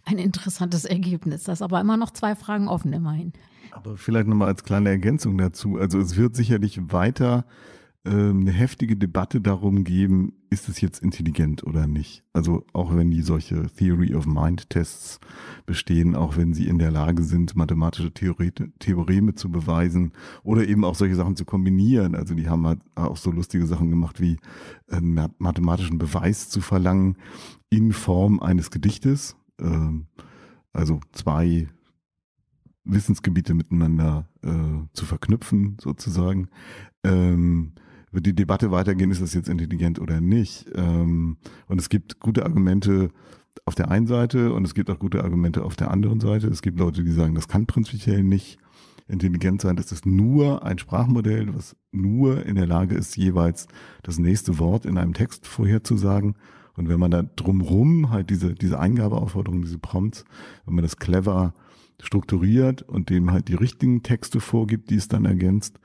ein 0.05 0.19
interessantes 0.19 0.85
Ergebnis. 0.85 1.45
Das 1.45 1.59
ist 1.59 1.63
aber 1.63 1.81
immer 1.81 1.97
noch 1.97 2.11
zwei 2.11 2.35
Fragen 2.35 2.69
offen, 2.69 2.93
immerhin. 2.93 3.33
Aber 3.71 3.97
vielleicht 3.97 4.27
nochmal 4.27 4.49
als 4.49 4.65
kleine 4.65 4.89
Ergänzung 4.89 5.39
dazu. 5.39 5.77
Also 5.77 5.99
es 6.01 6.17
wird 6.17 6.35
sicherlich 6.35 6.93
weiter 6.93 7.45
eine 8.11 8.51
heftige 8.51 8.97
Debatte 8.97 9.41
darum 9.41 9.83
geben, 9.83 10.35
ist 10.51 10.69
es 10.69 10.83
jetzt 10.83 11.03
intelligent 11.03 11.65
oder 11.65 11.87
nicht. 11.87 12.23
Also 12.35 12.67
auch 12.75 12.95
wenn 12.95 13.11
die 13.11 13.23
solche 13.23 13.67
Theory 13.77 14.15
of 14.15 14.27
Mind 14.27 14.69
Tests 14.69 15.21
bestehen, 15.65 16.15
auch 16.15 16.37
wenn 16.37 16.53
sie 16.53 16.67
in 16.67 16.79
der 16.79 16.91
Lage 16.91 17.23
sind, 17.23 17.57
mathematische 17.57 18.13
Theoreme 18.13 19.35
zu 19.35 19.51
beweisen 19.51 20.13
oder 20.43 20.69
eben 20.69 20.85
auch 20.85 20.95
solche 20.95 21.17
Sachen 21.17 21.35
zu 21.35 21.47
kombinieren. 21.47 22.15
Also 22.15 22.35
die 22.35 22.49
haben 22.49 22.67
halt 22.67 22.81
auch 22.95 23.17
so 23.17 23.31
lustige 23.31 23.67
Sachen 23.67 23.91
gemacht 23.91 24.21
wie 24.21 24.37
einen 24.91 25.17
ähm, 25.17 25.29
mathematischen 25.39 25.97
Beweis 25.97 26.51
zu 26.51 26.61
verlangen 26.61 27.17
in 27.71 27.93
Form 27.93 28.39
eines 28.41 28.71
Gedichtes. 28.71 29.35
Ähm, 29.59 30.09
also 30.75 31.01
zwei 31.13 31.69
Wissensgebiete 32.85 33.55
miteinander 33.55 34.29
äh, 34.43 34.87
zu 34.93 35.07
verknüpfen, 35.07 35.79
sozusagen. 35.81 36.49
Ähm, 37.03 37.73
wird 38.15 38.27
die 38.27 38.35
Debatte 38.35 38.71
weitergehen, 38.71 39.11
ist 39.11 39.23
das 39.23 39.35
jetzt 39.35 39.49
intelligent 39.49 39.99
oder 39.99 40.21
nicht. 40.21 40.67
Ähm, 40.75 41.37
und 41.67 41.81
es 41.81 41.89
gibt 41.89 42.21
gute 42.21 42.45
Argumente 42.45 43.11
auf 43.65 43.75
der 43.75 43.91
einen 43.91 44.07
Seite 44.07 44.53
und 44.53 44.65
es 44.65 44.75
gibt 44.75 44.91
auch 44.91 44.99
gute 44.99 45.23
Argumente 45.23 45.65
auf 45.65 45.77
der 45.77 45.91
anderen 45.91 46.21
Seite. 46.21 46.49
Es 46.49 46.63
gibt 46.63 46.79
Leute, 46.79 47.05
die 47.05 47.13
sagen, 47.13 47.35
das 47.35 47.49
kann 47.49 47.67
prinzipiell 47.67 48.23
nicht 48.23 48.59
intelligent 49.07 49.61
sein. 49.61 49.77
Das 49.77 49.93
ist 49.93 50.07
nur 50.07 50.65
ein 50.65 50.79
Sprachmodell, 50.79 51.55
was 51.55 51.77
nur 51.93 52.45
in 52.47 52.57
der 52.57 52.67
Lage 52.67 52.95
ist, 52.95 53.17
jeweils 53.17 53.67
das 54.03 54.19
nächste 54.19 54.59
Wort 54.59 54.87
in 54.87 54.99
einem 54.99 55.15
Text 55.15 55.47
vorherzusagen. 55.47 56.37
Und 56.77 56.89
wenn 56.89 56.99
man 56.99 57.11
da 57.11 57.23
drumrum 57.23 58.11
halt 58.11 58.31
diese, 58.31 58.55
diese 58.55 58.81
Eingabeaufforderung, 58.81 59.63
diese 59.63 59.79
Prompts, 59.79 60.25
wenn 60.65 60.75
man 60.75 60.83
das 60.83 60.97
clever 60.97 61.55
strukturiert 62.03 62.83
und 62.83 63.11
dem 63.11 63.31
halt 63.31 63.49
die 63.49 63.55
richtigen 63.55 64.03
Texte 64.03 64.41
vorgibt, 64.41 64.91
die 64.91 64.97
es 64.97 65.07
dann 65.07 65.25
ergänzt, 65.25 65.79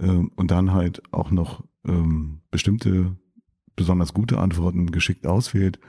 äh, 0.00 0.24
und 0.34 0.50
dann 0.50 0.72
halt 0.72 1.02
auch 1.12 1.30
noch 1.30 1.62
ähm, 1.86 2.40
bestimmte 2.50 3.16
besonders 3.76 4.12
gute 4.12 4.38
Antworten 4.38 4.90
geschickt 4.90 5.26
auswählt, 5.26 5.80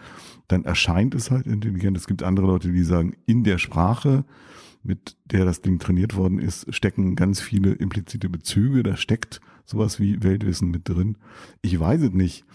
dann 0.48 0.64
erscheint 0.64 1.14
es 1.16 1.32
halt 1.32 1.46
intelligent. 1.46 1.98
Es 1.98 2.08
gibt 2.08 2.24
andere 2.24 2.48
Leute, 2.48 2.72
die 2.72 2.84
sagen, 2.84 3.18
in 3.26 3.44
der 3.44 3.58
Sprache, 3.58 4.24
mit 4.84 5.18
der 5.26 5.46
das 5.46 5.62
Ding 5.62 5.78
trainiert 5.78 6.16
worden 6.16 6.40
ist, 6.40 6.74
stecken 6.74 7.16
ganz 7.16 7.42
viele 7.42 7.74
implizite 7.74 8.30
Bezüge. 8.30 8.84
Da 8.84 8.96
steckt 8.96 9.42
sowas 9.66 10.00
wie 10.00 10.24
Weltwissen 10.24 10.72
mit 10.72 10.88
drin. 10.88 11.18
Ich 11.62 11.80
weiß 11.80 12.02
es 12.02 12.12
nicht. 12.12 12.46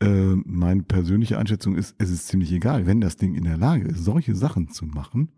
Äh, 0.00 0.36
meine 0.44 0.82
persönliche 0.82 1.38
Einschätzung 1.38 1.76
ist, 1.76 1.94
es 1.98 2.10
ist 2.10 2.28
ziemlich 2.28 2.52
egal. 2.52 2.86
Wenn 2.86 3.00
das 3.00 3.16
Ding 3.16 3.34
in 3.34 3.44
der 3.44 3.58
Lage 3.58 3.88
ist, 3.88 4.04
solche 4.04 4.34
Sachen 4.34 4.68
zu 4.68 4.86
machen, 4.86 5.30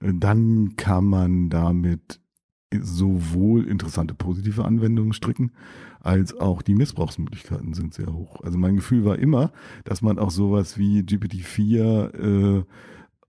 äh, 0.00 0.12
dann 0.14 0.76
kann 0.76 1.04
man 1.04 1.50
damit 1.50 2.21
sowohl 2.80 3.66
interessante 3.66 4.14
positive 4.14 4.64
Anwendungen 4.64 5.12
stricken, 5.12 5.52
als 6.00 6.34
auch 6.38 6.62
die 6.62 6.74
Missbrauchsmöglichkeiten 6.74 7.74
sind 7.74 7.94
sehr 7.94 8.12
hoch. 8.12 8.40
Also 8.42 8.58
mein 8.58 8.76
Gefühl 8.76 9.04
war 9.04 9.18
immer, 9.18 9.52
dass 9.84 10.02
man 10.02 10.18
auch 10.18 10.30
sowas 10.30 10.78
wie 10.78 11.00
GPT-4 11.00 12.60
äh, 12.60 12.64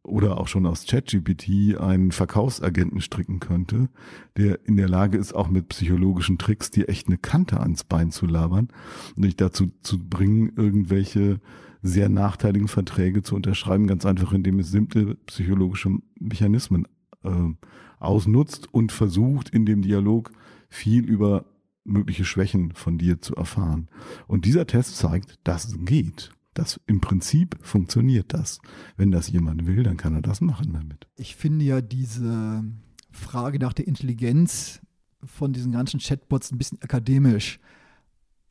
oder 0.04 0.38
auch 0.38 0.48
schon 0.48 0.66
aus 0.66 0.86
ChatGPT 0.86 1.78
einen 1.80 2.12
Verkaufsagenten 2.12 3.00
stricken 3.00 3.40
könnte, 3.40 3.90
der 4.36 4.60
in 4.66 4.76
der 4.76 4.90
Lage 4.90 5.18
ist, 5.18 5.34
auch 5.34 5.50
mit 5.50 5.70
psychologischen 5.70 6.38
Tricks 6.38 6.72
dir 6.72 6.90
echt 6.90 7.08
eine 7.08 7.18
Kante 7.18 7.60
ans 7.60 7.86
Bein 7.86 8.12
zu 8.12 8.26
labern 8.26 8.68
und 9.16 9.24
dich 9.24 9.38
dazu 9.38 9.72
zu 9.82 10.00
bringen, 10.00 10.52
irgendwelche 10.58 11.40
sehr 11.82 12.10
nachteiligen 12.10 12.68
Verträge 12.68 13.24
zu 13.24 13.36
unterschreiben, 13.36 13.88
ganz 13.88 14.06
einfach, 14.06 14.34
indem 14.34 14.60
es 14.60 14.72
simple 14.72 15.16
psychologische 15.26 15.98
Mechanismen 16.20 16.88
äh, 17.24 17.54
ausnutzt 18.00 18.74
und 18.74 18.92
versucht 18.92 19.50
in 19.50 19.66
dem 19.66 19.82
Dialog 19.82 20.32
viel 20.70 21.06
über 21.06 21.46
mögliche 21.86 22.26
Schwächen 22.26 22.74
von 22.74 22.98
dir 22.98 23.22
zu 23.22 23.36
erfahren. 23.36 23.90
Und 24.28 24.46
dieser 24.46 24.68
Test 24.68 24.98
zeigt, 24.98 25.40
dass 25.44 25.66
es 25.66 25.76
geht. 25.80 26.32
Das 26.54 26.80
im 26.86 27.02
Prinzip 27.02 27.58
funktioniert 27.62 28.34
das. 28.34 28.60
Wenn 28.96 29.12
das 29.12 29.30
jemand 29.30 29.66
will, 29.66 29.84
dann 29.84 29.98
kann 29.98 30.14
er 30.14 30.22
das 30.22 30.40
machen 30.40 30.74
damit. 30.74 31.08
Ich 31.16 31.36
finde 31.36 31.66
ja 31.66 31.82
diese 31.82 32.64
Frage 33.12 33.60
nach 33.60 33.74
der 33.74 33.88
Intelligenz 33.88 34.82
von 35.24 35.54
diesen 35.54 35.72
ganzen 35.72 36.00
Chatbots 36.00 36.52
ein 36.52 36.58
bisschen 36.58 36.82
akademisch. 36.82 37.60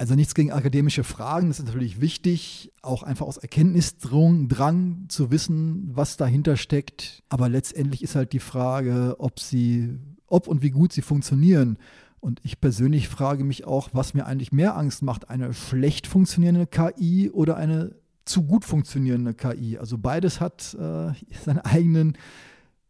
Also 0.02 0.16
nichts 0.16 0.34
gegen 0.34 0.50
akademische 0.50 1.04
Fragen, 1.04 1.46
das 1.46 1.60
ist 1.60 1.66
natürlich 1.66 2.00
wichtig, 2.00 2.72
auch 2.82 3.04
einfach 3.04 3.24
aus 3.24 3.36
Erkenntnisdrang 3.36 4.48
Drang 4.48 5.04
zu 5.06 5.30
wissen, 5.30 5.92
was 5.94 6.16
dahinter 6.16 6.56
steckt. 6.56 7.22
Aber 7.28 7.48
letztendlich 7.48 8.02
ist 8.02 8.16
halt 8.16 8.32
die 8.32 8.40
Frage, 8.40 9.14
ob 9.20 9.38
sie, 9.38 9.96
ob 10.26 10.48
und 10.48 10.60
wie 10.60 10.72
gut 10.72 10.92
sie 10.92 11.02
funktionieren. 11.02 11.78
Und 12.18 12.40
ich 12.42 12.60
persönlich 12.60 13.08
frage 13.08 13.44
mich 13.44 13.64
auch, 13.64 13.90
was 13.92 14.12
mir 14.12 14.26
eigentlich 14.26 14.50
mehr 14.50 14.76
Angst 14.76 15.02
macht, 15.02 15.30
eine 15.30 15.54
schlecht 15.54 16.08
funktionierende 16.08 16.66
KI 16.66 17.30
oder 17.30 17.56
eine 17.56 17.94
zu 18.24 18.42
gut 18.42 18.64
funktionierende 18.64 19.34
KI. 19.34 19.78
Also 19.78 19.98
beides 19.98 20.40
hat 20.40 20.74
äh, 20.74 21.12
seine 21.44 21.64
eigenen 21.64 22.18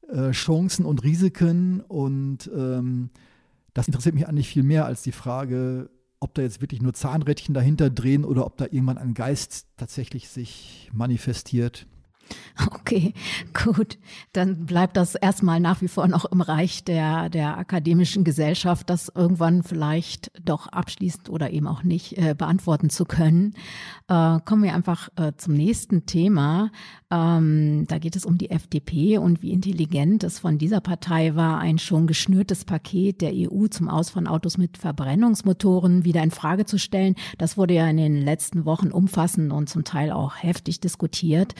äh, 0.08 0.30
Chancen 0.30 0.86
und 0.86 1.04
Risiken 1.04 1.82
und 1.82 2.50
ähm, 2.56 3.10
das 3.74 3.86
interessiert 3.86 4.14
mich 4.14 4.28
eigentlich 4.28 4.48
viel 4.48 4.62
mehr 4.62 4.86
als 4.86 5.02
die 5.02 5.12
Frage, 5.12 5.90
ob 6.22 6.34
da 6.34 6.42
jetzt 6.42 6.60
wirklich 6.60 6.80
nur 6.80 6.94
Zahnrädchen 6.94 7.54
dahinter 7.54 7.90
drehen 7.90 8.24
oder 8.24 8.46
ob 8.46 8.56
da 8.56 8.66
irgendwann 8.66 8.98
ein 8.98 9.14
Geist 9.14 9.66
tatsächlich 9.76 10.28
sich 10.28 10.90
manifestiert. 10.92 11.86
Okay, 12.70 13.14
gut. 13.52 13.98
Dann 14.32 14.66
bleibt 14.66 14.96
das 14.96 15.14
erstmal 15.14 15.58
nach 15.58 15.80
wie 15.82 15.88
vor 15.88 16.06
noch 16.06 16.24
im 16.26 16.40
Reich 16.40 16.84
der, 16.84 17.28
der 17.28 17.58
akademischen 17.58 18.24
Gesellschaft, 18.24 18.88
das 18.90 19.10
irgendwann 19.14 19.62
vielleicht 19.62 20.30
doch 20.42 20.68
abschließend 20.68 21.30
oder 21.30 21.50
eben 21.50 21.66
auch 21.66 21.82
nicht 21.82 22.18
äh, 22.18 22.34
beantworten 22.36 22.90
zu 22.90 23.04
können. 23.04 23.54
Äh, 24.08 24.38
kommen 24.44 24.62
wir 24.62 24.74
einfach 24.74 25.08
äh, 25.16 25.32
zum 25.36 25.54
nächsten 25.54 26.06
Thema. 26.06 26.70
Ähm, 27.12 27.84
da 27.88 27.98
geht 27.98 28.16
es 28.16 28.24
um 28.24 28.38
die 28.38 28.50
FDP 28.50 29.18
und 29.18 29.42
wie 29.42 29.52
intelligent 29.52 30.24
es 30.24 30.38
von 30.38 30.56
dieser 30.56 30.80
Partei 30.80 31.34
war, 31.34 31.58
ein 31.58 31.78
schon 31.78 32.06
geschnürtes 32.06 32.64
Paket 32.64 33.20
der 33.20 33.32
EU 33.34 33.66
zum 33.66 33.90
Aus 33.90 34.08
von 34.08 34.26
Autos 34.26 34.56
mit 34.56 34.78
Verbrennungsmotoren 34.78 36.06
wieder 36.06 36.22
in 36.22 36.30
Frage 36.30 36.64
zu 36.64 36.78
stellen. 36.78 37.14
Das 37.36 37.58
wurde 37.58 37.74
ja 37.74 37.86
in 37.86 37.98
den 37.98 38.16
letzten 38.16 38.64
Wochen 38.64 38.90
umfassend 38.90 39.52
und 39.52 39.68
zum 39.68 39.84
Teil 39.84 40.10
auch 40.10 40.36
heftig 40.36 40.80
diskutiert. 40.80 41.54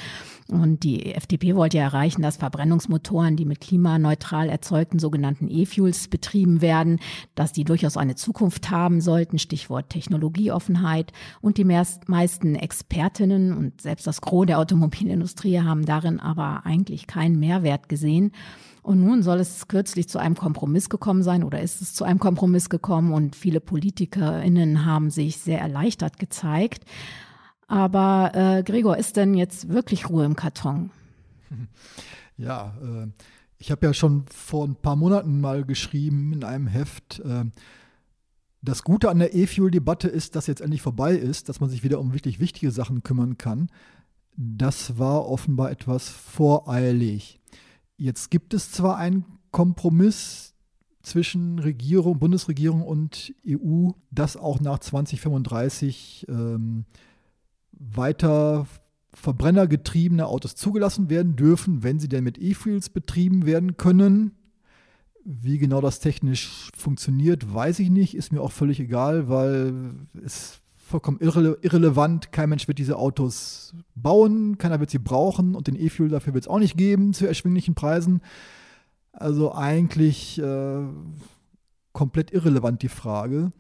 Und 0.49 0.85
die 0.85 1.15
FDP 1.15 1.55
wollte 1.55 1.77
ja 1.77 1.85
erreichen, 1.85 2.23
dass 2.23 2.39
Verbrennungsmotoren, 2.39 3.37
die 3.37 3.45
mit 3.45 3.61
klimaneutral 3.61 4.49
erzeugten 4.49 4.99
sogenannten 4.99 5.49
E-Fuels 5.51 6.09
betrieben 6.09 6.63
werden, 6.63 6.99
dass 7.35 7.53
die 7.53 7.65
durchaus 7.65 7.99
eine 7.99 8.15
Zukunft 8.15 8.71
haben 8.71 9.03
sollten. 9.03 9.39
Stichwort 9.39 9.91
Technologieoffenheit. 9.91 11.13
Und 11.43 11.59
die 11.59 11.65
meisten 11.65 12.55
Expertinnen 12.55 13.53
und 13.53 13.83
selbst 13.83 14.07
das 14.07 14.23
Gros 14.23 14.47
der 14.47 14.59
Automobilindustrie 14.59 15.42
haben 15.51 15.85
darin 15.85 16.21
aber 16.21 16.65
eigentlich 16.65 17.07
keinen 17.07 17.39
Mehrwert 17.39 17.89
gesehen. 17.89 18.33
Und 18.83 19.01
nun 19.01 19.23
soll 19.23 19.39
es 19.39 19.69
kürzlich 19.69 20.09
zu 20.09 20.19
einem 20.19 20.35
Kompromiss 20.35 20.89
gekommen 20.89 21.23
sein 21.23 21.45
oder 21.45 21.61
ist 21.61 21.81
es 21.81 21.95
zu 21.95 22.05
einem 22.05 22.19
Kompromiss 22.19 22.69
gekommen 22.69 23.13
und 23.13 23.37
viele 23.37 23.61
PolitikerInnen 23.61 24.85
haben 24.85 25.11
sich 25.11 25.37
sehr 25.37 25.61
erleichtert 25.61 26.19
gezeigt. 26.19 26.85
Aber 27.69 28.33
äh, 28.35 28.63
Gregor, 28.65 28.97
ist 28.97 29.17
denn 29.17 29.35
jetzt 29.35 29.69
wirklich 29.69 30.09
Ruhe 30.09 30.25
im 30.25 30.37
Karton? 30.37 30.91
Ja, 32.39 32.75
äh, 32.83 33.09
ich 33.59 33.71
habe 33.71 33.87
ja 33.87 33.95
schon 33.95 34.25
vor 34.27 34.67
ein 34.67 34.75
paar 34.75 34.97
Monaten 34.97 35.41
mal 35.41 35.65
geschrieben 35.65 36.33
in 36.33 36.45
einem 36.45 36.67
Heft, 36.67 37.21
äh, 37.21 37.45
das 38.63 38.85
Gute 38.85 39.11
an 39.11 39.19
der 39.19 39.35
E-Fuel-Debatte 39.35 40.09
ist, 40.09 40.37
dass 40.37 40.47
jetzt 40.47 40.61
endlich 40.61 40.83
vorbei 40.83 41.15
ist, 41.15 41.49
dass 41.49 41.61
man 41.61 41.69
sich 41.69 41.83
wieder 41.83 41.99
um 41.99 42.15
wirklich 42.15 42.39
wichtige 42.39 42.71
Sachen 42.71 43.03
kümmern 43.03 43.37
kann. 43.37 43.69
Das 44.37 44.99
war 44.99 45.29
offenbar 45.29 45.71
etwas 45.71 46.09
voreilig. 46.09 47.41
Jetzt 47.97 48.31
gibt 48.31 48.55
es 48.55 48.73
zwar 48.73 48.97
einen 48.97 49.25
Kompromiss 49.51 50.55
zwischen 51.03 51.59
Regierung, 51.59 52.19
Bundesregierung 52.19 52.83
und 52.83 53.35
EU, 53.47 53.91
dass 54.11 54.37
auch 54.37 54.61
nach 54.61 54.79
2035 54.79 56.27
ähm, 56.29 56.85
weiter 57.73 58.67
verbrennergetriebene 59.15 60.27
Autos 60.27 60.55
zugelassen 60.55 61.11
werden 61.11 61.37
dürfen, 61.37 61.83
wenn 61.83 61.99
sie 61.99 62.09
denn 62.09 62.25
mit 62.25 62.39
E-Fuels 62.39 62.89
betrieben 62.89 63.45
werden 63.45 63.77
können. 63.77 64.33
Wie 65.25 65.59
genau 65.59 65.81
das 65.81 66.01
technisch 66.01 66.71
funktioniert, 66.77 67.53
weiß 67.53 67.79
ich 67.81 67.91
nicht. 67.91 68.17
Ist 68.17 68.33
mir 68.33 68.41
auch 68.41 68.53
völlig 68.53 68.81
egal, 68.81 69.29
weil 69.29 69.95
es 70.25 70.62
vollkommen 70.93 71.19
irre 71.21 71.59
irrelevant. 71.63 72.33
Kein 72.33 72.51
Mensch 72.51 72.69
wird 72.69 72.79
diese 72.79 72.97
Autos 72.97 73.75
bauen, 73.95 74.59
keiner 74.59 74.79
wird 74.79 74.91
sie 74.91 74.99
brauchen 74.99 75.55
und 75.55 75.67
den 75.67 75.77
E-Fuel 75.77 76.11
dafür 76.11 76.35
wird 76.35 76.45
es 76.45 76.49
auch 76.49 76.59
nicht 76.59 76.77
geben 76.77 77.15
zu 77.15 77.27
erschwinglichen 77.27 77.75
Preisen. 77.75 78.21
Also 79.13 79.55
eigentlich 79.55 80.39
äh, 80.39 80.83
komplett 81.93 82.33
irrelevant 82.33 82.83
die 82.83 82.89
Frage. 82.89 83.53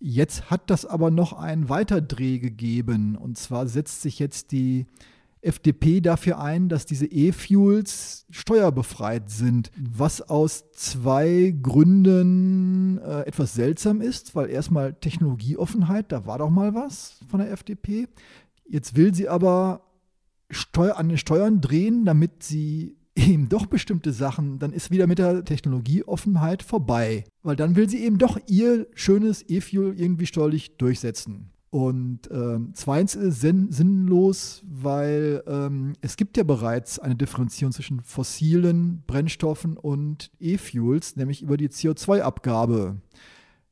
Jetzt 0.00 0.50
hat 0.50 0.68
das 0.70 0.84
aber 0.84 1.10
noch 1.10 1.32
einen 1.34 1.68
Weiterdreh 1.68 2.38
gegeben. 2.38 3.16
Und 3.16 3.38
zwar 3.38 3.68
setzt 3.68 4.02
sich 4.02 4.18
jetzt 4.18 4.50
die 4.50 4.86
FDP 5.42 6.00
dafür 6.00 6.40
ein, 6.40 6.68
dass 6.68 6.86
diese 6.86 7.06
E-Fuels 7.06 8.26
steuerbefreit 8.30 9.28
sind, 9.28 9.70
was 9.76 10.22
aus 10.22 10.70
zwei 10.72 11.54
Gründen 11.60 12.98
äh, 12.98 13.22
etwas 13.22 13.54
seltsam 13.54 14.00
ist, 14.00 14.34
weil 14.34 14.48
erstmal 14.50 14.94
Technologieoffenheit, 14.94 16.12
da 16.12 16.26
war 16.26 16.38
doch 16.38 16.50
mal 16.50 16.74
was 16.74 17.20
von 17.28 17.40
der 17.40 17.50
FDP. 17.50 18.08
Jetzt 18.64 18.96
will 18.96 19.14
sie 19.14 19.28
aber 19.28 19.82
Steuer, 20.50 20.96
an 20.96 21.08
den 21.08 21.18
Steuern 21.18 21.60
drehen, 21.60 22.04
damit 22.04 22.42
sie 22.42 22.96
eben 23.14 23.48
doch 23.48 23.66
bestimmte 23.66 24.12
Sachen, 24.12 24.58
dann 24.58 24.72
ist 24.72 24.90
wieder 24.90 25.06
mit 25.06 25.18
der 25.18 25.44
Technologieoffenheit 25.44 26.62
vorbei. 26.62 27.24
Weil 27.42 27.56
dann 27.56 27.76
will 27.76 27.88
sie 27.88 28.04
eben 28.04 28.18
doch 28.18 28.38
ihr 28.46 28.86
schönes 28.94 29.44
E-Fuel 29.48 29.98
irgendwie 29.98 30.26
steuerlich 30.26 30.76
durchsetzen. 30.76 31.51
Und 31.72 32.28
ähm, 32.30 32.72
zweitens 32.74 33.14
ist 33.14 33.40
sinn 33.40 33.72
sinnlos, 33.72 34.62
weil 34.70 35.42
ähm, 35.46 35.94
es 36.02 36.18
gibt 36.18 36.36
ja 36.36 36.42
bereits 36.42 36.98
eine 36.98 37.16
Differenzierung 37.16 37.72
zwischen 37.72 38.02
fossilen 38.02 39.02
Brennstoffen 39.06 39.78
und 39.78 40.30
E-Fuels, 40.38 41.16
nämlich 41.16 41.40
über 41.40 41.56
die 41.56 41.70
CO2-Abgabe 41.70 42.96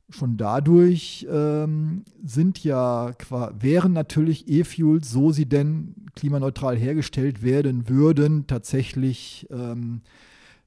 schon 0.09 0.35
dadurch 0.35 1.27
ähm, 1.29 2.03
sind 2.23 2.63
ja, 2.63 3.13
wären 3.59 3.93
natürlich 3.93 4.47
E-Fuels, 4.47 5.11
so 5.11 5.31
sie 5.31 5.45
denn 5.45 5.93
klimaneutral 6.15 6.77
hergestellt 6.77 7.43
werden 7.43 7.87
würden, 7.87 8.47
tatsächlich 8.47 9.47
ähm, 9.51 10.01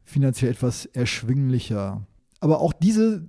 finanziell 0.05 0.53
etwas 0.53 0.87
erschwinglicher. 0.87 2.07
Aber 2.39 2.61
auch 2.61 2.73
diese, 2.73 3.27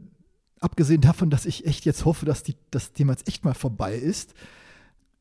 abgesehen 0.59 1.01
davon, 1.01 1.29
dass 1.29 1.45
ich 1.45 1.65
echt 1.65 1.85
jetzt 1.85 2.05
hoffe, 2.05 2.25
dass 2.25 2.43
die, 2.43 2.55
das 2.71 2.93
Thema 2.93 3.13
jetzt 3.13 3.27
echt 3.27 3.45
mal 3.45 3.53
vorbei 3.53 3.95
ist, 3.95 4.33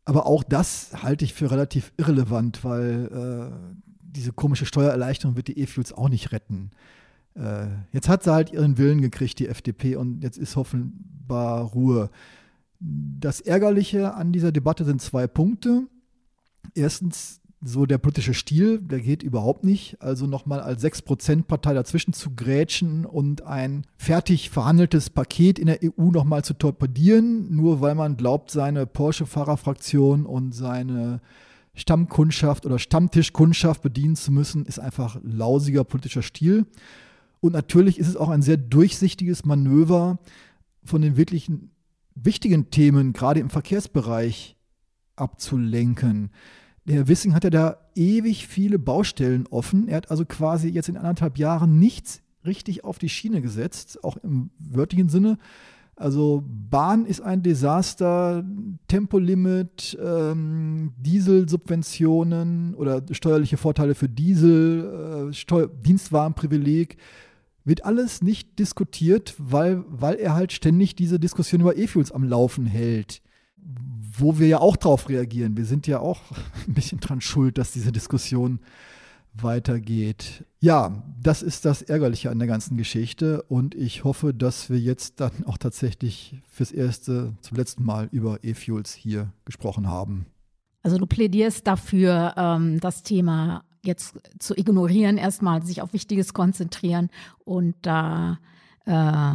aber 0.04 0.26
auch 0.26 0.42
das 0.42 1.02
halte 1.02 1.24
ich 1.24 1.34
für 1.34 1.50
relativ 1.50 1.92
irrelevant, 1.96 2.62
weil 2.64 3.52
äh, 3.52 3.74
diese 4.02 4.32
komische 4.32 4.66
Steuererleichterung 4.66 5.36
wird 5.36 5.48
die 5.48 5.58
E-Fuels 5.58 5.92
auch 5.92 6.08
nicht 6.08 6.32
retten. 6.32 6.70
Äh, 7.34 7.66
jetzt 7.92 8.08
hat 8.08 8.22
sie 8.22 8.32
halt 8.32 8.52
ihren 8.52 8.78
Willen 8.78 9.00
gekriegt, 9.00 9.38
die 9.38 9.48
FDP, 9.48 9.96
und 9.96 10.22
jetzt 10.22 10.38
ist 10.38 10.56
offenbar 10.56 11.62
Ruhe. 11.62 12.10
Das 12.80 13.40
Ärgerliche 13.40 14.14
an 14.14 14.32
dieser 14.32 14.52
Debatte 14.52 14.84
sind 14.84 15.00
zwei 15.00 15.26
Punkte. 15.26 15.86
Erstens, 16.74 17.40
so 17.64 17.86
der 17.86 17.98
politische 17.98 18.34
Stil, 18.34 18.78
der 18.80 19.00
geht 19.00 19.22
überhaupt 19.22 19.64
nicht. 19.64 20.00
Also 20.00 20.26
nochmal 20.26 20.60
als 20.60 20.84
6%-Partei 20.84 21.74
dazwischen 21.74 22.12
zu 22.12 22.34
grätschen 22.34 23.06
und 23.06 23.42
ein 23.42 23.86
fertig 23.96 24.50
verhandeltes 24.50 25.10
Paket 25.10 25.58
in 25.58 25.66
der 25.66 25.80
EU 25.82 26.10
nochmal 26.10 26.44
zu 26.44 26.54
torpedieren, 26.54 27.54
nur 27.54 27.80
weil 27.80 27.94
man 27.94 28.16
glaubt, 28.16 28.50
seine 28.50 28.86
Porsche-Fahrerfraktion 28.86 30.26
und 30.26 30.52
seine 30.52 31.20
Stammkundschaft 31.74 32.66
oder 32.66 32.78
Stammtischkundschaft 32.78 33.82
bedienen 33.82 34.16
zu 34.16 34.30
müssen, 34.30 34.66
ist 34.66 34.78
einfach 34.78 35.18
lausiger 35.22 35.84
politischer 35.84 36.22
Stil. 36.22 36.66
Und 37.40 37.52
natürlich 37.52 37.98
ist 37.98 38.08
es 38.08 38.16
auch 38.16 38.28
ein 38.28 38.42
sehr 38.42 38.56
durchsichtiges 38.56 39.44
Manöver 39.44 40.18
von 40.84 41.02
den 41.02 41.16
wirklichen 41.16 41.70
wichtigen 42.14 42.70
Themen, 42.70 43.12
gerade 43.12 43.40
im 43.40 43.50
Verkehrsbereich, 43.50 44.56
abzulenken. 45.16 46.30
Der 46.86 46.96
Herr 46.96 47.08
Wissing 47.08 47.34
hat 47.34 47.44
ja 47.44 47.50
da 47.50 47.76
ewig 47.94 48.46
viele 48.46 48.78
Baustellen 48.78 49.46
offen. 49.48 49.88
Er 49.88 49.96
hat 49.98 50.10
also 50.10 50.24
quasi 50.24 50.68
jetzt 50.68 50.88
in 50.88 50.96
anderthalb 50.96 51.38
Jahren 51.38 51.78
nichts 51.78 52.20
richtig 52.44 52.84
auf 52.84 52.98
die 52.98 53.08
Schiene 53.08 53.40
gesetzt, 53.40 54.04
auch 54.04 54.18
im 54.18 54.50
wörtlichen 54.58 55.08
Sinne. 55.08 55.38
Also 55.96 56.42
Bahn 56.46 57.06
ist 57.06 57.20
ein 57.20 57.42
Desaster, 57.42 58.44
Tempolimit, 58.88 59.96
ähm, 60.02 60.92
Dieselsubventionen 60.98 62.74
oder 62.74 63.02
steuerliche 63.12 63.56
Vorteile 63.56 63.94
für 63.94 64.08
Diesel, 64.08 65.30
äh, 65.32 65.68
Dienstwarenprivileg 65.84 66.96
wird 67.64 67.84
alles 67.84 68.22
nicht 68.22 68.58
diskutiert, 68.58 69.34
weil, 69.38 69.84
weil 69.88 70.16
er 70.16 70.34
halt 70.34 70.52
ständig 70.52 70.96
diese 70.96 71.18
Diskussion 71.18 71.60
über 71.62 71.76
E-Fuels 71.76 72.12
am 72.12 72.24
Laufen 72.24 72.66
hält. 72.66 73.22
Wo 74.16 74.38
wir 74.38 74.46
ja 74.46 74.58
auch 74.60 74.76
drauf 74.76 75.08
reagieren. 75.08 75.56
Wir 75.56 75.64
sind 75.64 75.86
ja 75.86 76.00
auch 76.00 76.20
ein 76.68 76.74
bisschen 76.74 77.00
dran 77.00 77.20
schuld, 77.20 77.58
dass 77.58 77.72
diese 77.72 77.92
Diskussion 77.92 78.60
weitergeht. 79.34 80.44
Ja, 80.60 81.02
das 81.20 81.42
ist 81.42 81.64
das 81.64 81.82
Ärgerliche 81.82 82.30
an 82.30 82.38
der 82.38 82.48
ganzen 82.48 82.76
Geschichte 82.76 83.42
und 83.42 83.74
ich 83.74 84.04
hoffe, 84.04 84.32
dass 84.32 84.70
wir 84.70 84.78
jetzt 84.78 85.20
dann 85.20 85.32
auch 85.46 85.58
tatsächlich 85.58 86.40
fürs 86.48 86.70
erste, 86.70 87.34
zum 87.40 87.56
letzten 87.56 87.84
Mal 87.84 88.08
über 88.12 88.38
E-Fuels 88.42 88.94
hier 88.94 89.32
gesprochen 89.44 89.88
haben. 89.88 90.26
Also 90.82 90.98
du 90.98 91.06
plädierst 91.06 91.66
dafür, 91.66 92.34
ähm, 92.36 92.78
das 92.78 93.02
Thema 93.02 93.64
jetzt 93.82 94.16
zu 94.38 94.56
ignorieren, 94.56 95.18
erstmal 95.18 95.64
sich 95.64 95.82
auf 95.82 95.92
Wichtiges 95.92 96.32
konzentrieren 96.32 97.10
und 97.44 97.74
da 97.82 98.38
äh, 98.86 99.34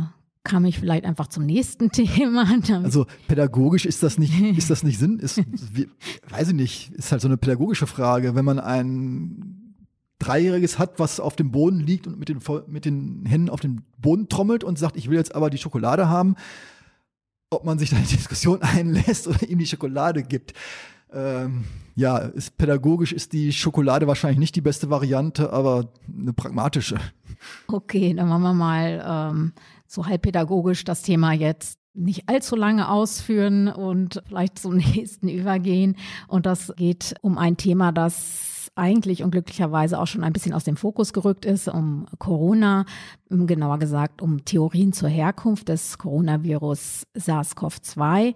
kam 0.50 0.66
ich 0.66 0.80
vielleicht 0.80 1.06
einfach 1.06 1.28
zum 1.28 1.46
nächsten 1.46 1.92
Thema. 1.92 2.46
Also 2.84 3.06
pädagogisch 3.28 3.86
ist 3.86 4.04
das 4.04 4.18
nicht, 4.18 4.40
ist 4.58 4.70
das 4.70 4.84
nicht 4.84 5.00
Sinn? 5.00 5.20
Ist, 5.20 5.42
wie, 5.74 5.90
weiß 6.30 6.50
ich 6.50 6.56
nicht, 6.56 6.92
ist 6.94 7.12
halt 7.12 7.22
so 7.22 7.28
eine 7.28 7.38
pädagogische 7.38 7.88
Frage. 7.88 8.36
Wenn 8.36 8.46
man 8.46 8.60
ein 8.60 9.76
Dreijähriges 10.18 10.80
hat, 10.80 11.00
was 11.00 11.20
auf 11.20 11.36
dem 11.36 11.52
Boden 11.52 11.80
liegt 11.80 12.08
und 12.08 12.20
mit 12.20 12.30
den, 12.30 12.40
mit 12.68 12.86
den 12.86 13.26
Händen 13.26 13.50
auf 13.50 13.62
den 13.62 13.84
Boden 13.98 14.28
trommelt 14.28 14.64
und 14.64 14.78
sagt, 14.78 14.98
ich 14.98 15.10
will 15.10 15.18
jetzt 15.18 15.36
aber 15.36 15.50
die 15.50 15.58
Schokolade 15.58 16.10
haben, 16.10 16.36
ob 17.52 17.64
man 17.64 17.80
sich 17.80 17.92
da 17.92 17.98
in 17.98 18.04
die 18.04 18.18
Diskussion 18.18 18.62
einlässt 18.64 19.28
oder 19.28 19.48
ihm 19.48 19.60
die 19.60 19.68
Schokolade 19.68 20.24
gibt. 20.24 20.54
Ähm, 21.12 21.64
ja, 21.96 22.18
ist, 22.18 22.58
pädagogisch 22.58 23.14
ist 23.14 23.34
die 23.34 23.52
Schokolade 23.52 24.08
wahrscheinlich 24.08 24.40
nicht 24.40 24.56
die 24.56 24.62
beste 24.62 24.90
Variante, 24.90 25.52
aber 25.52 25.92
eine 26.08 26.34
pragmatische. 26.34 26.98
Okay, 27.68 28.14
dann 28.14 28.30
machen 28.30 28.44
wir 28.44 28.54
mal 28.54 29.32
ähm, 29.32 29.54
so 29.89 30.06
halb 30.06 30.21
pädagogisch 30.21 30.84
das 30.84 31.02
Thema 31.02 31.34
jetzt 31.34 31.80
nicht 31.95 32.30
allzu 32.30 32.56
lange 32.56 32.89
ausführen 32.89 33.67
und 33.67 34.21
vielleicht 34.28 34.60
zum 34.60 34.75
nächsten 34.78 35.28
übergehen. 35.28 35.97
Und 36.28 36.45
das 36.45 36.73
geht 36.78 37.15
um 37.21 37.38
ein 37.38 37.58
Thema, 37.58 37.91
das 37.91 38.71
eigentlich 38.75 39.23
unglücklicherweise 39.23 39.99
auch 39.99 40.06
schon 40.06 40.23
ein 40.23 40.32
bisschen 40.32 40.54
aus 40.54 40.63
dem 40.63 40.78
Fokus 40.78 41.12
gerückt 41.12 41.45
ist, 41.45 41.67
um 41.67 42.06
Corona, 42.19 42.86
genauer 43.30 43.78
gesagt 43.78 44.22
um 44.22 44.44
Theorien 44.44 44.92
zur 44.92 45.10
Herkunft 45.10 45.70
des 45.70 46.00
Coronavirus 46.00 47.06
SARS-CoV-2. 47.15 48.34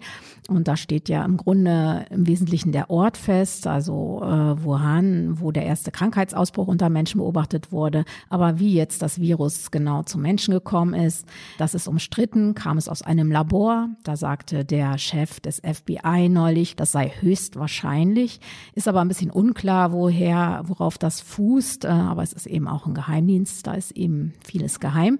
Und 0.48 0.68
da 0.68 0.76
steht 0.76 1.08
ja 1.08 1.24
im 1.24 1.36
Grunde 1.36 2.06
im 2.10 2.26
Wesentlichen 2.28 2.70
der 2.70 2.90
Ort 2.90 3.16
fest, 3.16 3.66
also 3.66 4.20
äh, 4.22 4.62
Wuhan, 4.62 5.40
wo 5.40 5.50
der 5.50 5.64
erste 5.64 5.90
Krankheitsausbruch 5.90 6.68
unter 6.68 6.90
Menschen 6.90 7.18
beobachtet 7.18 7.72
wurde. 7.72 8.04
Aber 8.28 8.60
wie 8.60 8.72
jetzt 8.74 9.02
das 9.02 9.20
Virus 9.20 9.72
genau 9.72 10.04
zu 10.04 10.16
Menschen 10.18 10.54
gekommen 10.54 10.94
ist, 10.94 11.26
das 11.58 11.74
ist 11.74 11.88
umstritten. 11.88 12.54
Kam 12.54 12.78
es 12.78 12.88
aus 12.88 13.02
einem 13.02 13.32
Labor? 13.32 13.88
Da 14.04 14.16
sagte 14.16 14.64
der 14.64 14.98
Chef 14.98 15.40
des 15.40 15.60
FBI 15.60 16.28
neulich, 16.28 16.76
das 16.76 16.92
sei 16.92 17.12
höchstwahrscheinlich. 17.20 18.38
Ist 18.74 18.86
aber 18.86 19.00
ein 19.00 19.08
bisschen 19.08 19.30
unklar, 19.32 19.90
woher, 19.92 20.62
worauf 20.66 20.98
das 20.98 21.20
fußt. 21.20 21.84
Äh, 21.84 21.88
aber 21.88 22.22
es 22.22 22.32
ist 22.32 22.46
eben 22.46 22.68
auch 22.68 22.86
ein 22.86 22.94
Geheimdienst. 22.94 23.66
Da 23.66 23.74
ist 23.74 23.90
eben 23.92 24.34
vieles 24.44 24.78
geheim. 24.84 25.18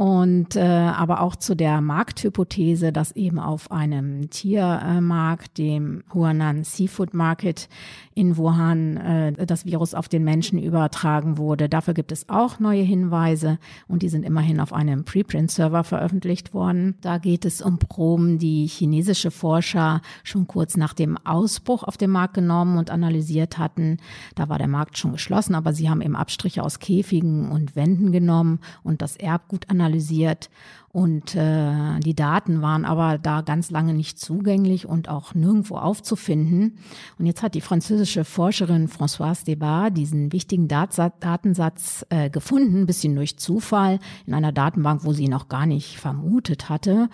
Und 0.00 0.54
äh, 0.54 0.60
aber 0.60 1.22
auch 1.22 1.34
zu 1.34 1.56
der 1.56 1.80
Markthypothese, 1.80 2.92
dass 2.92 3.16
eben 3.16 3.40
auf 3.40 3.72
einem 3.72 4.30
Tiermarkt, 4.30 5.58
dem 5.58 6.04
Huanan 6.14 6.62
Seafood 6.62 7.14
Market 7.14 7.68
in 8.14 8.36
Wuhan, 8.36 8.96
äh, 8.96 9.44
das 9.44 9.66
Virus 9.66 9.94
auf 9.94 10.08
den 10.08 10.22
Menschen 10.22 10.62
übertragen 10.62 11.36
wurde. 11.36 11.68
Dafür 11.68 11.94
gibt 11.94 12.12
es 12.12 12.28
auch 12.28 12.60
neue 12.60 12.82
Hinweise 12.82 13.58
und 13.88 14.02
die 14.02 14.08
sind 14.08 14.24
immerhin 14.24 14.60
auf 14.60 14.72
einem 14.72 15.04
Preprint-Server 15.04 15.82
veröffentlicht 15.82 16.54
worden. 16.54 16.94
Da 17.00 17.18
geht 17.18 17.44
es 17.44 17.60
um 17.60 17.80
Proben, 17.80 18.38
die 18.38 18.68
chinesische 18.68 19.32
Forscher 19.32 20.00
schon 20.22 20.46
kurz 20.46 20.76
nach 20.76 20.94
dem 20.94 21.18
Ausbruch 21.24 21.82
auf 21.82 21.96
den 21.96 22.10
Markt 22.10 22.34
genommen 22.34 22.78
und 22.78 22.90
analysiert 22.90 23.58
hatten. 23.58 23.96
Da 24.36 24.48
war 24.48 24.58
der 24.58 24.68
Markt 24.68 24.96
schon 24.96 25.10
geschlossen, 25.10 25.56
aber 25.56 25.72
sie 25.72 25.90
haben 25.90 26.02
eben 26.02 26.14
Abstriche 26.14 26.62
aus 26.62 26.78
Käfigen 26.78 27.50
und 27.50 27.74
Wänden 27.74 28.12
genommen 28.12 28.60
und 28.84 29.02
das 29.02 29.16
Erbgut 29.16 29.68
analysiert 29.68 29.87
analysiert 29.88 30.50
und 30.98 31.36
äh, 31.36 32.00
die 32.00 32.16
Daten 32.16 32.60
waren 32.60 32.84
aber 32.84 33.18
da 33.18 33.42
ganz 33.42 33.70
lange 33.70 33.94
nicht 33.94 34.18
zugänglich 34.18 34.84
und 34.84 35.08
auch 35.08 35.32
nirgendwo 35.32 35.76
aufzufinden. 35.76 36.76
Und 37.20 37.26
jetzt 37.26 37.40
hat 37.40 37.54
die 37.54 37.60
französische 37.60 38.24
Forscherin 38.24 38.88
Françoise 38.88 39.44
Debat 39.44 39.96
diesen 39.96 40.32
wichtigen 40.32 40.66
Datensatz 40.66 42.04
äh, 42.08 42.30
gefunden, 42.30 42.86
bisschen 42.86 43.14
durch 43.14 43.38
Zufall, 43.38 44.00
in 44.26 44.34
einer 44.34 44.50
Datenbank, 44.50 45.04
wo 45.04 45.12
sie 45.12 45.22
ihn 45.22 45.34
auch 45.34 45.48
gar 45.48 45.66
nicht 45.66 46.00
vermutet 46.00 46.68
hatte. 46.68 47.10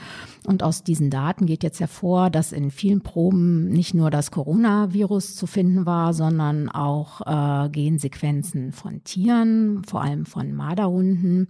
Und 0.47 0.62
aus 0.62 0.83
diesen 0.83 1.11
Daten 1.11 1.44
geht 1.44 1.62
jetzt 1.62 1.81
hervor, 1.81 2.31
dass 2.31 2.53
in 2.53 2.70
vielen 2.70 3.03
Proben 3.03 3.68
nicht 3.68 3.92
nur 3.92 4.11
das 4.11 4.31
Coronavirus 4.31 5.37
zu 5.37 5.47
finden 5.47 5.85
war, 5.85 6.14
sondern 6.14 6.70
auch 6.70 7.20
äh, 7.27 7.68
Gensequenzen 7.68 8.73
von 8.73 9.05
Tieren, 9.05 9.83
vor 9.85 10.01
allem 10.01 10.25
von 10.25 10.55
Marderhunden. 10.55 11.49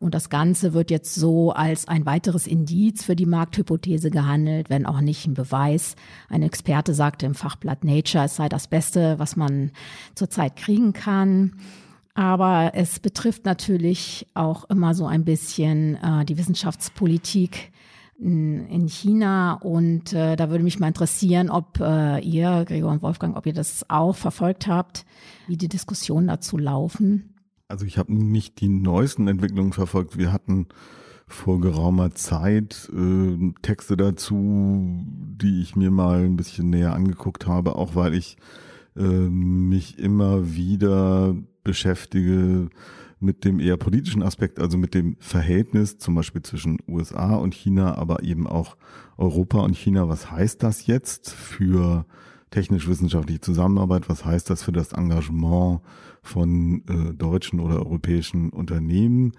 Und 0.00 0.14
das 0.14 0.30
Ganze 0.30 0.72
wird 0.72 0.90
jetzt 0.90 1.14
so 1.14 1.52
als 1.52 1.73
ein 1.88 2.06
weiteres 2.06 2.46
Indiz 2.46 3.04
für 3.04 3.16
die 3.16 3.26
Markthypothese 3.26 4.10
gehandelt, 4.10 4.70
wenn 4.70 4.86
auch 4.86 5.00
nicht 5.00 5.26
ein 5.26 5.34
Beweis. 5.34 5.96
Ein 6.28 6.42
Experte 6.42 6.94
sagte 6.94 7.26
im 7.26 7.34
Fachblatt 7.34 7.84
Nature, 7.84 8.24
es 8.24 8.36
sei 8.36 8.48
das 8.48 8.68
Beste, 8.68 9.18
was 9.18 9.36
man 9.36 9.72
zurzeit 10.14 10.56
kriegen 10.56 10.92
kann. 10.92 11.56
Aber 12.14 12.72
es 12.74 13.00
betrifft 13.00 13.44
natürlich 13.44 14.26
auch 14.34 14.64
immer 14.70 14.94
so 14.94 15.06
ein 15.06 15.24
bisschen 15.24 15.96
äh, 15.96 16.24
die 16.24 16.38
Wissenschaftspolitik 16.38 17.72
in 18.20 18.88
China. 18.88 19.54
Und 19.54 20.12
äh, 20.12 20.36
da 20.36 20.48
würde 20.50 20.62
mich 20.62 20.78
mal 20.78 20.88
interessieren, 20.88 21.50
ob 21.50 21.80
äh, 21.80 22.20
ihr, 22.20 22.64
Gregor 22.66 22.92
und 22.92 23.02
Wolfgang, 23.02 23.36
ob 23.36 23.46
ihr 23.46 23.52
das 23.52 23.90
auch 23.90 24.14
verfolgt 24.14 24.66
habt, 24.68 25.04
wie 25.48 25.56
die 25.56 25.68
Diskussionen 25.68 26.28
dazu 26.28 26.56
laufen. 26.56 27.34
Also 27.66 27.86
ich 27.86 27.98
habe 27.98 28.14
nicht 28.14 28.60
die 28.60 28.68
neuesten 28.68 29.26
Entwicklungen 29.26 29.72
verfolgt. 29.72 30.16
Wir 30.16 30.32
hatten 30.32 30.68
vor 31.26 31.60
geraumer 31.60 32.14
Zeit 32.14 32.90
äh, 32.94 33.52
Texte 33.62 33.96
dazu, 33.96 35.04
die 35.06 35.62
ich 35.62 35.76
mir 35.76 35.90
mal 35.90 36.24
ein 36.24 36.36
bisschen 36.36 36.70
näher 36.70 36.94
angeguckt 36.94 37.46
habe, 37.46 37.76
auch 37.76 37.94
weil 37.94 38.14
ich 38.14 38.36
äh, 38.96 39.02
mich 39.02 39.98
immer 39.98 40.54
wieder 40.54 41.34
beschäftige 41.62 42.68
mit 43.20 43.44
dem 43.44 43.58
eher 43.58 43.76
politischen 43.76 44.22
Aspekt, 44.22 44.60
also 44.60 44.76
mit 44.76 44.94
dem 44.94 45.16
Verhältnis 45.18 45.98
zum 45.98 46.14
Beispiel 46.14 46.42
zwischen 46.42 46.78
USA 46.86 47.34
und 47.36 47.54
China, 47.54 47.96
aber 47.96 48.22
eben 48.22 48.46
auch 48.46 48.76
Europa 49.16 49.60
und 49.60 49.76
China. 49.76 50.08
Was 50.08 50.30
heißt 50.30 50.62
das 50.62 50.86
jetzt 50.86 51.30
für 51.30 52.04
technisch-wissenschaftliche 52.50 53.40
Zusammenarbeit? 53.40 54.08
Was 54.08 54.24
heißt 54.24 54.50
das 54.50 54.62
für 54.62 54.72
das 54.72 54.92
Engagement 54.92 55.80
von 56.22 56.82
äh, 56.88 57.14
deutschen 57.14 57.60
oder 57.60 57.76
europäischen 57.76 58.50
Unternehmen? 58.50 59.32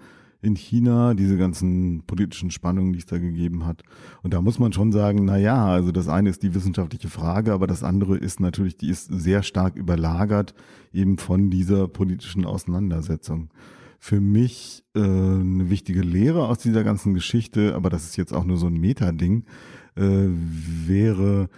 In 0.46 0.54
China, 0.54 1.14
diese 1.14 1.36
ganzen 1.36 2.04
politischen 2.06 2.52
Spannungen, 2.52 2.92
die 2.92 3.00
es 3.00 3.06
da 3.06 3.18
gegeben 3.18 3.66
hat. 3.66 3.82
Und 4.22 4.32
da 4.32 4.40
muss 4.40 4.60
man 4.60 4.72
schon 4.72 4.92
sagen, 4.92 5.24
na 5.24 5.36
ja, 5.36 5.66
also 5.66 5.90
das 5.90 6.08
eine 6.08 6.30
ist 6.30 6.44
die 6.44 6.54
wissenschaftliche 6.54 7.08
Frage, 7.08 7.52
aber 7.52 7.66
das 7.66 7.82
andere 7.82 8.16
ist 8.16 8.38
natürlich, 8.38 8.76
die 8.76 8.88
ist 8.88 9.08
sehr 9.12 9.42
stark 9.42 9.76
überlagert 9.76 10.54
eben 10.92 11.18
von 11.18 11.50
dieser 11.50 11.88
politischen 11.88 12.46
Auseinandersetzung. 12.46 13.50
Für 13.98 14.20
mich 14.20 14.84
äh, 14.94 15.00
eine 15.00 15.68
wichtige 15.68 16.02
Lehre 16.02 16.46
aus 16.46 16.58
dieser 16.58 16.84
ganzen 16.84 17.12
Geschichte, 17.12 17.74
aber 17.74 17.90
das 17.90 18.04
ist 18.04 18.16
jetzt 18.16 18.32
auch 18.32 18.44
nur 18.44 18.56
so 18.56 18.68
ein 18.68 18.78
Meta-Ding, 18.78 19.44
äh, 19.96 20.28
wäre, 20.28 21.48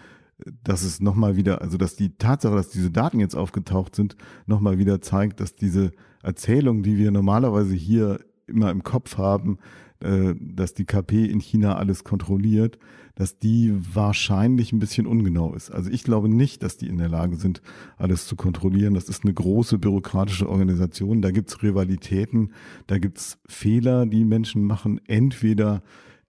dass 0.64 0.82
es 0.82 1.00
nochmal 1.00 1.36
wieder, 1.36 1.60
also 1.60 1.76
dass 1.76 1.94
die 1.94 2.16
Tatsache, 2.16 2.54
dass 2.54 2.70
diese 2.70 2.90
Daten 2.90 3.20
jetzt 3.20 3.34
aufgetaucht 3.34 3.94
sind, 3.94 4.16
nochmal 4.46 4.78
wieder 4.78 5.02
zeigt, 5.02 5.40
dass 5.40 5.56
diese 5.56 5.90
Erzählung, 6.22 6.82
die 6.82 6.96
wir 6.96 7.10
normalerweise 7.10 7.74
hier 7.74 8.20
immer 8.48 8.70
im 8.70 8.82
Kopf 8.82 9.18
haben, 9.18 9.58
äh, 10.00 10.34
dass 10.38 10.74
die 10.74 10.84
KP 10.84 11.24
in 11.26 11.40
China 11.40 11.76
alles 11.76 12.04
kontrolliert, 12.04 12.78
dass 13.14 13.38
die 13.38 13.74
wahrscheinlich 13.94 14.72
ein 14.72 14.78
bisschen 14.78 15.06
ungenau 15.08 15.54
ist. 15.54 15.70
Also 15.70 15.90
ich 15.90 16.04
glaube 16.04 16.28
nicht, 16.28 16.62
dass 16.62 16.76
die 16.76 16.86
in 16.86 16.98
der 16.98 17.08
Lage 17.08 17.36
sind, 17.36 17.62
alles 17.96 18.26
zu 18.26 18.36
kontrollieren. 18.36 18.94
Das 18.94 19.08
ist 19.08 19.24
eine 19.24 19.34
große 19.34 19.78
bürokratische 19.78 20.48
Organisation. 20.48 21.20
Da 21.20 21.32
gibt's 21.32 21.62
Rivalitäten, 21.64 22.52
da 22.86 22.98
gibt's 22.98 23.38
Fehler, 23.48 24.06
die 24.06 24.24
Menschen 24.24 24.62
machen. 24.62 25.00
Entweder 25.08 25.82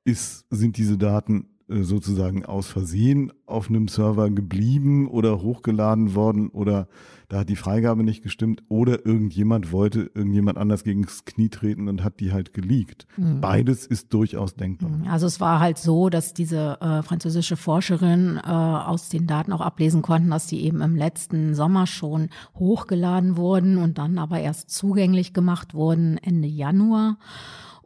ist, 0.03 0.45
sind 0.49 0.77
diese 0.77 0.97
Daten 0.97 1.48
sozusagen 1.69 2.45
aus 2.45 2.67
Versehen 2.67 3.31
auf 3.45 3.69
einem 3.69 3.87
Server 3.87 4.29
geblieben 4.29 5.07
oder 5.07 5.41
hochgeladen 5.41 6.15
worden 6.15 6.49
oder 6.49 6.87
da 7.29 7.39
hat 7.39 7.49
die 7.49 7.55
Freigabe 7.55 8.03
nicht 8.03 8.23
gestimmt 8.23 8.63
oder 8.69 9.05
irgendjemand 9.05 9.71
wollte 9.71 10.09
irgendjemand 10.15 10.57
anders 10.57 10.83
gegen 10.83 11.03
das 11.03 11.25
Knie 11.25 11.49
treten 11.49 11.87
und 11.87 12.03
hat 12.03 12.19
die 12.19 12.33
halt 12.33 12.53
geleakt. 12.53 13.05
Mhm. 13.17 13.39
Beides 13.39 13.85
ist 13.85 14.11
durchaus 14.13 14.55
denkbar. 14.55 14.89
Mhm. 14.89 15.07
Also 15.07 15.27
es 15.27 15.39
war 15.39 15.59
halt 15.59 15.77
so, 15.77 16.09
dass 16.09 16.33
diese 16.33 16.81
äh, 16.81 17.03
französische 17.03 17.55
Forscherin 17.55 18.37
äh, 18.37 18.49
aus 18.49 19.09
den 19.09 19.27
Daten 19.27 19.53
auch 19.53 19.61
ablesen 19.61 20.01
konnten, 20.01 20.31
dass 20.31 20.47
die 20.47 20.63
eben 20.65 20.81
im 20.81 20.95
letzten 20.95 21.53
Sommer 21.53 21.85
schon 21.85 22.29
hochgeladen 22.55 23.37
wurden 23.37 23.77
und 23.77 23.99
dann 23.99 24.17
aber 24.17 24.39
erst 24.39 24.71
zugänglich 24.71 25.31
gemacht 25.31 25.75
wurden 25.75 26.17
Ende 26.17 26.47
Januar. 26.47 27.17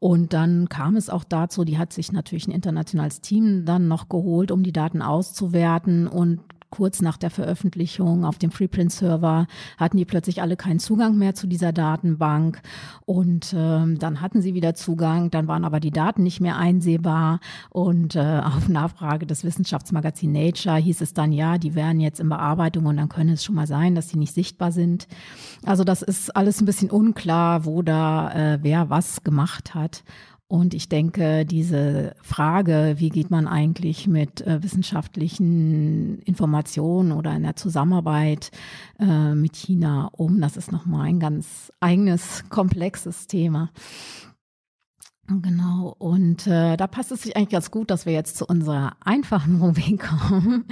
Und 0.03 0.33
dann 0.33 0.67
kam 0.67 0.97
es 0.97 1.09
auch 1.09 1.23
dazu, 1.23 1.63
die 1.63 1.77
hat 1.77 1.93
sich 1.93 2.11
natürlich 2.11 2.45
ein 2.45 2.51
internationales 2.51 3.21
Team 3.21 3.63
dann 3.63 3.87
noch 3.87 4.09
geholt, 4.09 4.51
um 4.51 4.61
die 4.61 4.73
Daten 4.73 5.01
auszuwerten. 5.01 6.09
Und 6.09 6.41
kurz 6.73 7.03
nach 7.03 7.17
der 7.17 7.29
Veröffentlichung 7.29 8.25
auf 8.25 8.39
dem 8.39 8.49
Preprint-Server 8.49 9.45
hatten 9.77 9.97
die 9.97 10.05
plötzlich 10.05 10.41
alle 10.41 10.55
keinen 10.55 10.79
Zugang 10.79 11.15
mehr 11.15 11.35
zu 11.35 11.45
dieser 11.45 11.71
Datenbank. 11.71 12.63
Und 13.05 13.53
ähm, 13.55 13.99
dann 13.99 14.21
hatten 14.21 14.41
sie 14.41 14.55
wieder 14.55 14.73
Zugang, 14.73 15.29
dann 15.29 15.47
waren 15.47 15.65
aber 15.65 15.79
die 15.79 15.91
Daten 15.91 16.23
nicht 16.23 16.41
mehr 16.41 16.57
einsehbar. 16.57 17.41
Und 17.69 18.15
äh, 18.15 18.41
auf 18.43 18.69
Nachfrage 18.69 19.27
des 19.27 19.43
Wissenschaftsmagazins 19.43 20.33
Nature 20.33 20.77
hieß 20.77 21.01
es 21.01 21.13
dann, 21.13 21.31
ja, 21.31 21.59
die 21.59 21.75
wären 21.75 21.99
jetzt 21.99 22.19
in 22.19 22.27
Bearbeitung 22.27 22.87
und 22.87 22.97
dann 22.97 23.07
könnte 23.07 23.33
es 23.33 23.43
schon 23.43 23.53
mal 23.53 23.67
sein, 23.67 23.93
dass 23.93 24.09
sie 24.09 24.17
nicht 24.17 24.33
sichtbar 24.33 24.71
sind. 24.71 25.07
Also 25.63 25.83
das 25.83 26.01
ist 26.01 26.35
alles 26.35 26.59
ein 26.59 26.65
bisschen 26.65 26.89
unklar, 26.89 27.65
wo 27.65 27.83
da 27.83 28.31
äh, 28.31 28.59
wer 28.63 28.89
was 28.89 29.23
gemacht 29.23 29.75
hat. 29.75 30.03
Und 30.47 30.73
ich 30.73 30.87
denke, 30.87 31.45
diese 31.45 32.15
Frage, 32.21 32.95
wie 32.97 33.09
geht 33.09 33.31
man 33.31 33.47
eigentlich 33.47 34.07
mit 34.07 34.41
äh, 34.41 34.61
wissenschaftlichen 34.61 36.19
Informationen 36.19 37.11
oder 37.11 37.35
in 37.35 37.43
der 37.43 37.55
Zusammenarbeit 37.55 38.51
äh, 38.99 39.33
mit 39.33 39.55
China 39.55 40.09
um, 40.11 40.39
das 40.41 40.57
ist 40.57 40.71
nochmal 40.71 41.07
ein 41.07 41.19
ganz 41.19 41.71
eigenes, 41.79 42.43
komplexes 42.49 43.25
Thema. 43.25 43.71
Genau, 45.27 45.95
und 45.99 46.47
äh, 46.47 46.75
da 46.75 46.85
passt 46.85 47.13
es 47.13 47.21
sich 47.21 47.37
eigentlich 47.37 47.51
ganz 47.51 47.71
gut, 47.71 47.89
dass 47.89 48.05
wir 48.05 48.11
jetzt 48.11 48.35
zu 48.35 48.45
unserer 48.45 48.97
einfachen 48.99 49.61
Rubrik 49.61 50.01
kommen, 50.27 50.65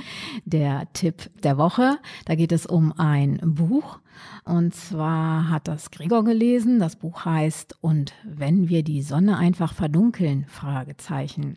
der 0.44 0.92
Tipp 0.92 1.32
der 1.42 1.58
Woche. 1.58 1.98
Da 2.26 2.36
geht 2.36 2.52
es 2.52 2.66
um 2.66 2.92
ein 2.92 3.40
Buch. 3.42 4.00
Und 4.44 4.76
zwar 4.76 5.50
hat 5.50 5.70
das 5.70 5.90
Gregor 5.90 6.26
gelesen. 6.26 6.80
Das 6.80 6.98
Buch 6.98 7.24
heißt 7.24 7.78
Und 7.80 8.14
wenn 8.26 8.68
wir 8.68 8.84
die 8.84 9.02
Sonne 9.02 9.38
einfach 9.38 9.74
verdunkeln? 9.74 10.46
Fragezeichen. 10.50 11.56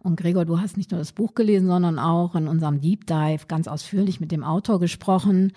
Und 0.00 0.16
Gregor, 0.16 0.44
du 0.44 0.60
hast 0.60 0.76
nicht 0.76 0.90
nur 0.90 0.98
das 0.98 1.12
Buch 1.12 1.34
gelesen, 1.34 1.68
sondern 1.68 2.00
auch 2.00 2.34
in 2.34 2.48
unserem 2.48 2.80
Deep 2.80 3.06
Dive 3.06 3.46
ganz 3.46 3.68
ausführlich 3.68 4.18
mit 4.18 4.32
dem 4.32 4.42
Autor 4.42 4.80
gesprochen. 4.80 5.52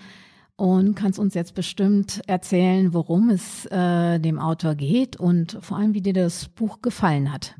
Und 0.55 0.95
kannst 0.95 1.19
uns 1.19 1.33
jetzt 1.33 1.53
bestimmt 1.53 2.21
erzählen, 2.27 2.93
worum 2.93 3.29
es 3.29 3.65
äh, 3.67 4.19
dem 4.19 4.39
Autor 4.39 4.75
geht 4.75 5.17
und 5.17 5.57
vor 5.61 5.77
allem, 5.77 5.93
wie 5.93 6.01
dir 6.01 6.13
das 6.13 6.47
Buch 6.47 6.81
gefallen 6.81 7.31
hat. 7.31 7.55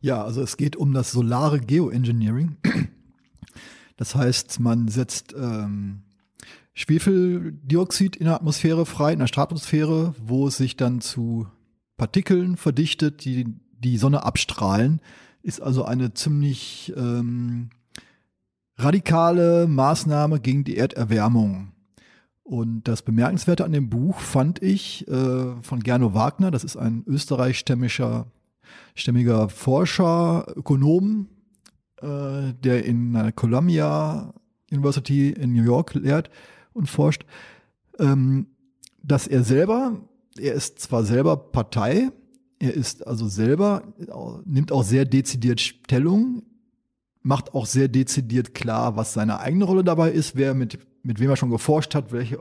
Ja, 0.00 0.22
also 0.24 0.42
es 0.42 0.56
geht 0.56 0.76
um 0.76 0.92
das 0.92 1.12
solare 1.12 1.60
Geoengineering. 1.60 2.56
Das 3.96 4.14
heißt, 4.14 4.60
man 4.60 4.88
setzt 4.88 5.34
ähm, 5.38 6.04
Schwefeldioxid 6.72 8.16
in 8.16 8.24
der 8.24 8.36
Atmosphäre 8.36 8.86
frei, 8.86 9.12
in 9.12 9.18
der 9.18 9.26
Stratosphäre, 9.26 10.14
wo 10.24 10.46
es 10.46 10.56
sich 10.56 10.78
dann 10.78 11.02
zu 11.02 11.46
Partikeln 11.98 12.56
verdichtet, 12.56 13.26
die 13.26 13.46
die 13.78 13.98
Sonne 13.98 14.24
abstrahlen. 14.24 15.02
Ist 15.42 15.60
also 15.60 15.84
eine 15.84 16.14
ziemlich 16.14 16.94
ähm, 16.96 17.68
radikale 18.78 19.66
Maßnahme 19.66 20.40
gegen 20.40 20.64
die 20.64 20.78
Erderwärmung. 20.78 21.69
Und 22.50 22.88
das 22.88 23.02
Bemerkenswerte 23.02 23.64
an 23.64 23.70
dem 23.70 23.90
Buch 23.90 24.18
fand 24.18 24.60
ich 24.60 25.06
äh, 25.06 25.62
von 25.62 25.84
Gernot 25.84 26.14
Wagner, 26.14 26.50
das 26.50 26.64
ist 26.64 26.76
ein 26.76 27.04
österreichstämmiger 27.06 28.26
stämmiger 28.96 29.48
Forscher, 29.48 30.52
Ökonom, 30.56 31.28
äh, 32.02 32.52
der 32.54 32.84
in 32.84 33.12
der 33.12 33.30
Columbia 33.30 34.34
University 34.68 35.30
in 35.30 35.52
New 35.52 35.62
York 35.62 35.94
lehrt 35.94 36.28
und 36.72 36.90
forscht, 36.90 37.24
ähm, 38.00 38.48
dass 39.00 39.28
er 39.28 39.44
selber, 39.44 40.00
er 40.36 40.54
ist 40.54 40.80
zwar 40.80 41.04
selber 41.04 41.36
Partei, 41.36 42.10
er 42.58 42.74
ist 42.74 43.06
also 43.06 43.28
selber, 43.28 43.84
nimmt 44.44 44.72
auch 44.72 44.82
sehr 44.82 45.04
dezidiert 45.04 45.60
Stellung, 45.60 46.42
macht 47.22 47.54
auch 47.54 47.66
sehr 47.66 47.86
dezidiert 47.86 48.54
klar, 48.54 48.96
was 48.96 49.12
seine 49.12 49.38
eigene 49.38 49.66
Rolle 49.66 49.84
dabei 49.84 50.10
ist, 50.10 50.34
wer 50.34 50.54
mit, 50.54 50.80
mit 51.02 51.20
wem 51.20 51.30
er 51.30 51.36
schon 51.36 51.50
geforscht 51.50 51.94
hat, 51.94 52.12
welche 52.12 52.38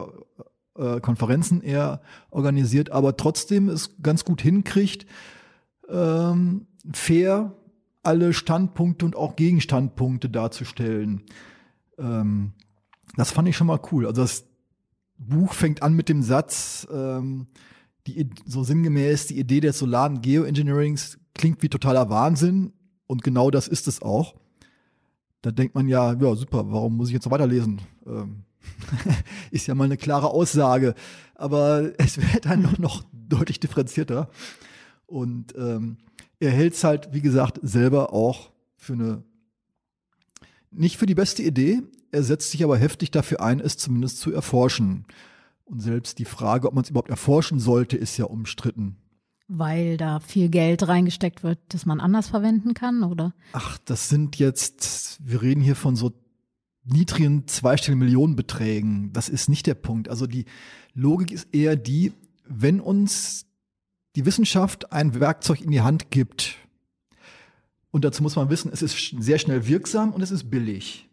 äh, 0.76 1.00
Konferenzen 1.00 1.62
er 1.62 2.02
organisiert, 2.30 2.92
aber 2.92 3.18
trotzdem 3.18 3.70
es 3.70 4.02
ganz 4.02 4.26
gut 4.26 4.42
hinkriegt, 4.42 5.06
ähm, 5.90 6.68
fair 6.94 7.56
alle 8.04 8.34
Standpunkte 8.34 9.06
und 9.06 9.16
auch 9.16 9.36
Gegenstandpunkte 9.36 10.30
darzustellen. 10.30 11.24
Ähm, 11.98 12.54
das 13.16 13.32
fand 13.32 13.48
ich 13.50 13.58
schon 13.58 13.68
mal 13.68 13.80
cool. 13.92 14.06
Also 14.06 14.22
das 14.22 14.46
Buch 15.18 15.54
fängt 15.54 15.84
an 15.84 15.94
mit 15.94 16.10
dem 16.10 16.24
Satz, 16.24 16.88
ähm, 16.92 17.48
die, 18.08 18.30
so 18.46 18.64
sinngemäß, 18.64 19.28
die 19.28 19.38
Idee 19.40 19.60
des 19.60 19.80
solaren 19.80 20.22
Geoengineerings 20.22 21.20
klingt 21.34 21.62
wie 21.62 21.70
totaler 21.70 22.10
Wahnsinn 22.10 22.72
und 23.06 23.24
genau 23.24 23.52
das 23.52 23.68
ist 23.68 23.88
es 23.88 24.02
auch. 24.02 24.36
Da 25.42 25.52
denkt 25.52 25.76
man 25.76 25.88
ja, 25.88 26.14
ja 26.14 26.36
super, 26.36 26.72
warum 26.72 26.98
muss 26.98 27.10
ich 27.10 27.14
jetzt 27.14 27.26
noch 27.26 27.32
weiterlesen? 27.32 27.82
Ähm, 28.06 28.44
ist 29.52 29.68
ja 29.68 29.76
mal 29.76 29.86
eine 29.86 29.98
klare 29.98 30.30
Aussage, 30.30 30.96
aber 31.36 31.92
es 31.98 32.18
wird 32.18 32.46
dann 32.46 32.62
noch, 32.62 32.78
noch 32.78 33.04
deutlich 33.14 33.60
differenzierter. 33.60 34.30
Und 35.06 35.56
ähm, 35.58 35.98
er 36.40 36.52
hält 36.52 36.74
es 36.74 36.84
halt, 36.84 37.10
wie 37.14 37.22
gesagt, 37.22 37.60
selber 37.62 38.14
auch 38.14 38.52
für 38.78 38.94
eine, 38.94 39.24
nicht 40.72 40.98
für 40.98 41.06
die 41.06 41.16
beste 41.16 41.44
Idee. 41.44 41.82
Er 42.12 42.24
setzt 42.24 42.52
sich 42.52 42.64
aber 42.64 42.78
heftig 42.78 43.12
dafür 43.12 43.42
ein, 43.42 43.60
es 43.60 43.78
zumindest 43.78 44.20
zu 44.20 44.32
erforschen. 44.32 45.06
Und 45.66 45.82
selbst 45.82 46.18
die 46.18 46.26
Frage, 46.26 46.68
ob 46.68 46.74
man 46.74 46.84
es 46.84 46.90
überhaupt 46.90 47.10
erforschen 47.10 47.60
sollte, 47.60 47.98
ist 47.98 48.18
ja 48.18 48.26
umstritten. 48.26 48.98
Weil 49.48 49.98
da 49.98 50.20
viel 50.20 50.50
Geld 50.50 50.88
reingesteckt 50.88 51.44
wird, 51.44 51.60
das 51.70 51.86
man 51.86 52.00
anders 52.00 52.30
verwenden 52.30 52.74
kann, 52.74 53.04
oder? 53.04 53.34
Ach, 53.54 53.78
das 53.86 54.10
sind 54.10 54.38
jetzt, 54.38 55.20
wir 55.24 55.42
reden 55.42 55.62
hier 55.62 55.76
von 55.76 55.96
so 55.96 56.14
niedrigen 56.92 57.48
zweistelligen 57.48 58.00
Millionenbeträgen. 58.00 59.14
Das 59.14 59.30
ist 59.30 59.50
nicht 59.50 59.68
der 59.68 59.76
Punkt. 59.76 60.10
Also 60.10 60.28
die 60.28 60.46
Logik 60.94 61.32
ist 61.32 61.54
eher 61.54 61.76
die, 61.76 62.14
wenn 62.46 62.80
uns 62.80 63.46
die 64.16 64.26
Wissenschaft 64.26 64.92
ein 64.92 65.20
Werkzeug 65.20 65.62
in 65.62 65.72
die 65.72 65.82
Hand 65.82 66.12
gibt, 66.12 66.58
und 67.92 68.06
dazu 68.06 68.22
muss 68.24 68.36
man 68.36 68.50
wissen, 68.50 68.72
es 68.72 68.82
ist 68.82 69.16
sehr 69.20 69.40
schnell 69.40 69.68
wirksam 69.68 70.14
und 70.14 70.22
es 70.22 70.32
ist 70.32 70.50
billig. 70.50 71.10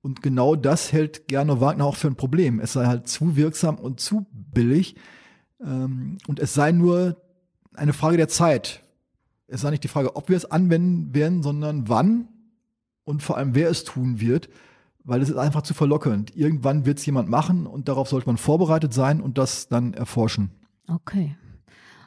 Und 0.00 0.22
genau 0.22 0.54
das 0.54 0.92
hält 0.92 1.28
Gernot 1.28 1.60
Wagner 1.60 1.86
auch 1.86 1.96
für 1.96 2.08
ein 2.08 2.16
Problem. 2.16 2.60
Es 2.60 2.74
sei 2.74 2.86
halt 2.86 3.08
zu 3.08 3.36
wirksam 3.36 3.76
und 3.76 4.00
zu 4.00 4.26
billig. 4.32 4.96
Ähm, 5.60 6.18
und 6.26 6.38
es 6.40 6.54
sei 6.54 6.72
nur 6.72 7.16
eine 7.74 7.92
Frage 7.92 8.16
der 8.16 8.28
Zeit. 8.28 8.84
Es 9.46 9.62
sei 9.62 9.70
nicht 9.70 9.82
die 9.82 9.88
Frage, 9.88 10.14
ob 10.14 10.28
wir 10.28 10.36
es 10.36 10.50
anwenden 10.50 11.14
werden, 11.14 11.42
sondern 11.42 11.88
wann 11.88 12.28
und 13.04 13.22
vor 13.22 13.36
allem 13.36 13.54
wer 13.54 13.70
es 13.70 13.84
tun 13.84 14.20
wird, 14.20 14.48
weil 15.04 15.22
es 15.22 15.28
ist 15.28 15.36
einfach 15.36 15.62
zu 15.62 15.74
verlockend. 15.74 16.34
Irgendwann 16.34 16.86
wird 16.86 16.98
es 16.98 17.06
jemand 17.06 17.28
machen 17.28 17.66
und 17.66 17.88
darauf 17.88 18.08
sollte 18.08 18.26
man 18.26 18.38
vorbereitet 18.38 18.92
sein 18.92 19.20
und 19.20 19.38
das 19.38 19.68
dann 19.68 19.94
erforschen. 19.94 20.50
Okay. 20.88 21.36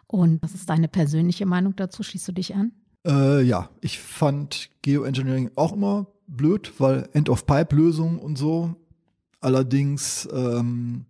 Und 0.08 0.42
was 0.42 0.54
ist 0.54 0.70
deine 0.70 0.88
persönliche 0.88 1.46
Meinung 1.46 1.76
dazu? 1.76 2.02
Schließt 2.04 2.28
du 2.28 2.32
dich 2.32 2.56
an? 2.56 2.72
Äh, 3.06 3.44
ja, 3.44 3.70
ich 3.82 4.00
fand 4.00 4.70
Geoengineering 4.82 5.52
auch 5.56 5.74
immer 5.74 6.08
blöd, 6.28 6.74
weil 6.80 7.08
End-of-Pipe-Lösung 7.14 8.20
und 8.20 8.38
so. 8.38 8.76
Allerdings, 9.40 10.28
ähm, 10.34 11.06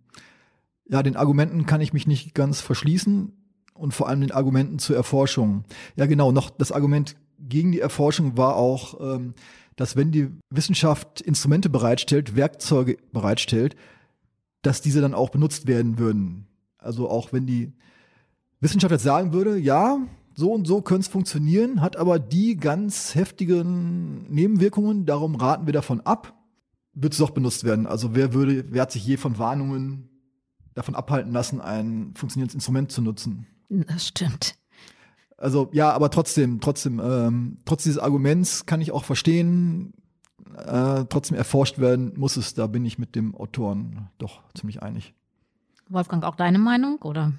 ja, 0.88 1.02
den 1.02 1.16
Argumenten 1.16 1.66
kann 1.66 1.80
ich 1.80 1.92
mich 1.92 2.06
nicht 2.06 2.34
ganz 2.34 2.60
verschließen 2.60 3.32
und 3.74 3.94
vor 3.94 4.08
allem 4.08 4.20
den 4.20 4.32
Argumenten 4.32 4.78
zur 4.78 4.96
Erforschung. 4.96 5.64
Ja, 5.96 6.06
genau, 6.06 6.32
noch 6.32 6.50
das 6.50 6.72
Argument 6.72 7.16
gegen 7.38 7.72
die 7.72 7.80
Erforschung 7.80 8.36
war 8.36 8.56
auch, 8.56 9.00
ähm, 9.00 9.34
dass 9.78 9.94
wenn 9.94 10.10
die 10.10 10.28
Wissenschaft 10.50 11.20
Instrumente 11.20 11.70
bereitstellt, 11.70 12.34
Werkzeuge 12.34 12.98
bereitstellt, 13.12 13.76
dass 14.62 14.82
diese 14.82 15.00
dann 15.00 15.14
auch 15.14 15.30
benutzt 15.30 15.68
werden 15.68 15.98
würden. 16.00 16.48
Also 16.78 17.08
auch 17.08 17.32
wenn 17.32 17.46
die 17.46 17.72
Wissenschaft 18.60 18.90
jetzt 18.90 19.04
sagen 19.04 19.32
würde, 19.32 19.56
ja, 19.56 20.00
so 20.34 20.52
und 20.52 20.66
so 20.66 20.82
könnte 20.82 21.02
es 21.02 21.08
funktionieren, 21.08 21.80
hat 21.80 21.96
aber 21.96 22.18
die 22.18 22.56
ganz 22.56 23.14
heftigen 23.14 24.26
Nebenwirkungen, 24.28 25.06
darum 25.06 25.36
raten 25.36 25.66
wir 25.66 25.72
davon 25.72 26.00
ab, 26.00 26.34
wird 26.92 27.12
es 27.12 27.20
doch 27.20 27.30
benutzt 27.30 27.62
werden. 27.62 27.86
Also 27.86 28.16
wer 28.16 28.34
würde, 28.34 28.64
wer 28.70 28.82
hat 28.82 28.90
sich 28.90 29.06
je 29.06 29.16
von 29.16 29.38
Warnungen 29.38 30.08
davon 30.74 30.96
abhalten 30.96 31.32
lassen, 31.32 31.60
ein 31.60 32.14
funktionierendes 32.16 32.56
Instrument 32.56 32.90
zu 32.90 33.00
nutzen? 33.00 33.46
Das 33.68 34.08
stimmt. 34.08 34.56
Also 35.38 35.68
ja, 35.72 35.92
aber 35.92 36.10
trotzdem, 36.10 36.60
trotzdem, 36.60 37.00
ähm, 37.02 37.58
trotz 37.64 37.84
dieses 37.84 37.98
Arguments 37.98 38.66
kann 38.66 38.80
ich 38.80 38.90
auch 38.90 39.04
verstehen, 39.04 39.94
äh, 40.56 41.04
trotzdem 41.08 41.36
erforscht 41.36 41.78
werden 41.78 42.12
muss 42.16 42.36
es. 42.36 42.54
Da 42.54 42.66
bin 42.66 42.84
ich 42.84 42.98
mit 42.98 43.14
dem 43.14 43.34
Autoren 43.36 44.08
doch 44.18 44.42
ziemlich 44.54 44.82
einig. 44.82 45.14
Wolfgang, 45.88 46.24
auch 46.24 46.34
deine 46.34 46.58
Meinung, 46.58 46.98
oder? 47.02 47.32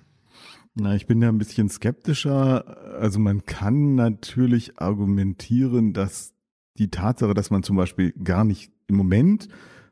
Na, 0.76 0.96
ich 0.96 1.08
bin 1.08 1.22
ja 1.22 1.28
ein 1.28 1.38
bisschen 1.38 1.70
skeptischer. 1.70 2.98
Also 3.00 3.20
man 3.20 3.46
kann 3.46 3.96
natürlich 3.96 4.80
argumentieren, 4.80 5.94
dass 5.94 6.34
die 6.78 6.90
Tatsache, 6.90 7.34
dass 7.34 7.52
man 7.52 7.64
zum 7.64 7.76
Beispiel 7.76 8.14
gar 8.24 8.46
nicht 8.46 8.72
im 8.88 8.96
Moment, 8.96 9.50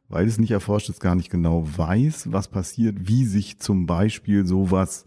weil 0.08 0.28
es 0.28 0.40
nicht 0.40 0.52
erforscht 0.52 0.90
ist, 0.90 1.02
gar 1.02 1.16
nicht 1.16 1.30
genau 1.30 1.68
weiß, 1.76 2.32
was 2.32 2.48
passiert, 2.48 3.10
wie 3.10 3.26
sich 3.26 3.60
zum 3.60 3.86
Beispiel 3.86 4.48
sowas 4.48 5.04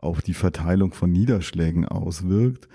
auf 0.00 0.22
die 0.22 0.34
Verteilung 0.34 0.92
von 0.92 1.12
Niederschlägen 1.12 1.86
auswirkt, 1.86 2.68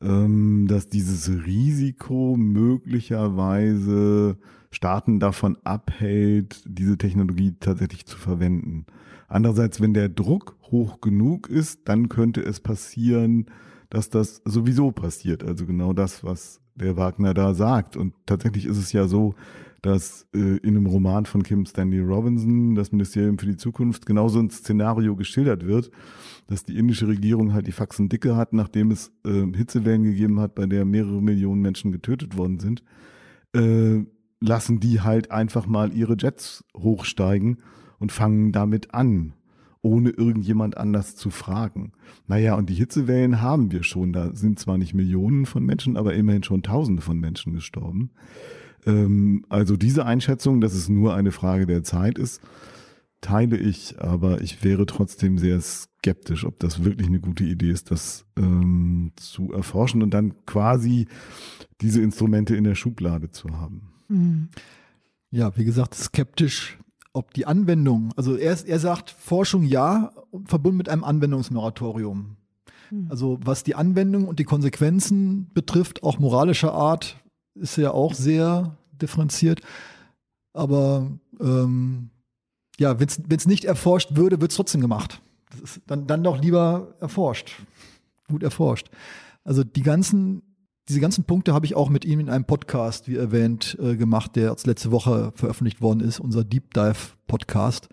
ähm, 0.00 0.66
dass 0.68 0.88
dieses 0.88 1.28
Risiko 1.28 2.36
möglicherweise 2.36 4.36
Staaten 4.70 5.20
davon 5.20 5.56
abhält, 5.64 6.62
diese 6.66 6.98
Technologie 6.98 7.54
tatsächlich 7.58 8.06
zu 8.06 8.18
verwenden. 8.18 8.86
Andererseits, 9.28 9.80
wenn 9.80 9.94
der 9.94 10.08
Druck 10.08 10.56
hoch 10.70 11.00
genug 11.00 11.48
ist, 11.48 11.88
dann 11.88 12.08
könnte 12.08 12.42
es 12.42 12.60
passieren, 12.60 13.46
dass 13.90 14.10
das 14.10 14.42
sowieso 14.44 14.92
passiert. 14.92 15.44
Also 15.44 15.66
genau 15.66 15.92
das, 15.92 16.24
was 16.24 16.60
der 16.74 16.96
Wagner 16.96 17.34
da 17.34 17.54
sagt. 17.54 17.96
Und 17.96 18.14
tatsächlich 18.26 18.66
ist 18.66 18.76
es 18.76 18.92
ja 18.92 19.08
so, 19.08 19.34
dass 19.82 20.26
äh, 20.34 20.56
in 20.58 20.76
einem 20.76 20.86
Roman 20.86 21.26
von 21.26 21.42
Kim 21.42 21.66
Stanley 21.66 22.00
Robinson, 22.00 22.74
das 22.74 22.92
Ministerium 22.92 23.38
für 23.38 23.46
die 23.46 23.56
Zukunft, 23.56 24.06
genauso 24.06 24.38
ein 24.38 24.50
Szenario 24.50 25.16
geschildert 25.16 25.66
wird, 25.66 25.90
dass 26.46 26.64
die 26.64 26.76
indische 26.76 27.08
Regierung 27.08 27.52
halt 27.52 27.66
die 27.66 27.72
Faxen 27.72 28.08
dicke 28.08 28.36
hat, 28.36 28.52
nachdem 28.52 28.90
es 28.90 29.12
äh, 29.24 29.44
Hitzewellen 29.54 30.02
gegeben 30.02 30.40
hat, 30.40 30.54
bei 30.54 30.66
der 30.66 30.84
mehrere 30.84 31.22
Millionen 31.22 31.60
Menschen 31.60 31.92
getötet 31.92 32.36
worden 32.36 32.58
sind, 32.58 32.82
äh, 33.54 34.04
lassen 34.40 34.80
die 34.80 35.00
halt 35.00 35.30
einfach 35.30 35.66
mal 35.66 35.92
ihre 35.92 36.16
Jets 36.18 36.64
hochsteigen 36.76 37.58
und 37.98 38.12
fangen 38.12 38.52
damit 38.52 38.94
an, 38.94 39.34
ohne 39.82 40.10
irgendjemand 40.10 40.76
anders 40.76 41.16
zu 41.16 41.30
fragen. 41.30 41.92
Naja, 42.26 42.54
und 42.54 42.68
die 42.68 42.74
Hitzewellen 42.74 43.40
haben 43.40 43.70
wir 43.72 43.82
schon. 43.82 44.12
Da 44.12 44.34
sind 44.34 44.58
zwar 44.58 44.78
nicht 44.78 44.94
Millionen 44.94 45.46
von 45.46 45.64
Menschen, 45.64 45.96
aber 45.96 46.14
immerhin 46.14 46.42
schon 46.42 46.62
Tausende 46.62 47.02
von 47.02 47.18
Menschen 47.18 47.54
gestorben. 47.54 48.10
Ähm, 48.86 49.44
also 49.48 49.76
diese 49.76 50.06
Einschätzung, 50.06 50.60
dass 50.60 50.74
es 50.74 50.88
nur 50.88 51.14
eine 51.14 51.32
Frage 51.32 51.66
der 51.66 51.82
Zeit 51.82 52.18
ist, 52.18 52.40
teile 53.20 53.56
ich, 53.56 54.00
aber 54.00 54.40
ich 54.40 54.62
wäre 54.62 54.86
trotzdem 54.86 55.38
sehr 55.38 55.60
skeptisch, 55.60 56.44
ob 56.44 56.60
das 56.60 56.84
wirklich 56.84 57.08
eine 57.08 57.20
gute 57.20 57.44
Idee 57.44 57.70
ist, 57.70 57.90
das 57.90 58.24
ähm, 58.38 59.12
zu 59.16 59.52
erforschen 59.52 60.02
und 60.02 60.10
dann 60.10 60.34
quasi 60.46 61.06
diese 61.80 62.00
Instrumente 62.00 62.54
in 62.54 62.64
der 62.64 62.74
Schublade 62.74 63.30
zu 63.30 63.50
haben. 63.50 63.92
Mhm. 64.08 64.48
Ja, 65.30 65.56
wie 65.56 65.64
gesagt, 65.64 65.94
skeptisch 65.94 66.78
ob 67.16 67.32
die 67.32 67.46
Anwendung, 67.46 68.12
also 68.14 68.36
er, 68.36 68.58
er 68.66 68.78
sagt 68.78 69.10
Forschung 69.10 69.64
ja, 69.64 70.12
verbunden 70.44 70.76
mit 70.76 70.90
einem 70.90 71.02
Anwendungsmoratorium. 71.02 72.36
Hm. 72.90 73.06
Also 73.08 73.38
was 73.42 73.64
die 73.64 73.74
Anwendung 73.74 74.28
und 74.28 74.38
die 74.38 74.44
Konsequenzen 74.44 75.50
betrifft, 75.54 76.02
auch 76.02 76.18
moralischer 76.18 76.74
Art, 76.74 77.16
ist 77.56 77.76
ja 77.76 77.90
auch 77.90 78.14
sehr 78.14 78.76
differenziert. 78.92 79.60
Aber 80.52 81.10
ähm, 81.40 82.10
ja, 82.78 82.98
wenn 82.98 83.08
es 83.08 83.46
nicht 83.46 83.64
erforscht 83.64 84.16
würde, 84.16 84.40
wird 84.40 84.50
es 84.50 84.56
trotzdem 84.56 84.80
gemacht. 84.80 85.20
dann, 85.86 86.06
dann 86.06 86.22
doch 86.24 86.40
lieber 86.40 86.94
erforscht. 87.00 87.52
Gut 88.28 88.42
erforscht. 88.42 88.90
Also 89.44 89.64
die 89.64 89.82
ganzen, 89.82 90.42
diese 90.88 91.00
ganzen 91.00 91.24
Punkte 91.24 91.54
habe 91.54 91.66
ich 91.66 91.76
auch 91.76 91.88
mit 91.88 92.04
ihm 92.04 92.20
in 92.20 92.28
einem 92.28 92.44
Podcast, 92.44 93.08
wie 93.08 93.16
erwähnt, 93.16 93.76
äh, 93.80 93.96
gemacht, 93.96 94.36
der 94.36 94.56
letzte 94.64 94.90
Woche 94.90 95.32
veröffentlicht 95.36 95.80
worden 95.80 96.00
ist, 96.00 96.20
unser 96.20 96.44
Deep 96.44 96.74
Dive 96.74 97.14
Podcast. 97.26 97.88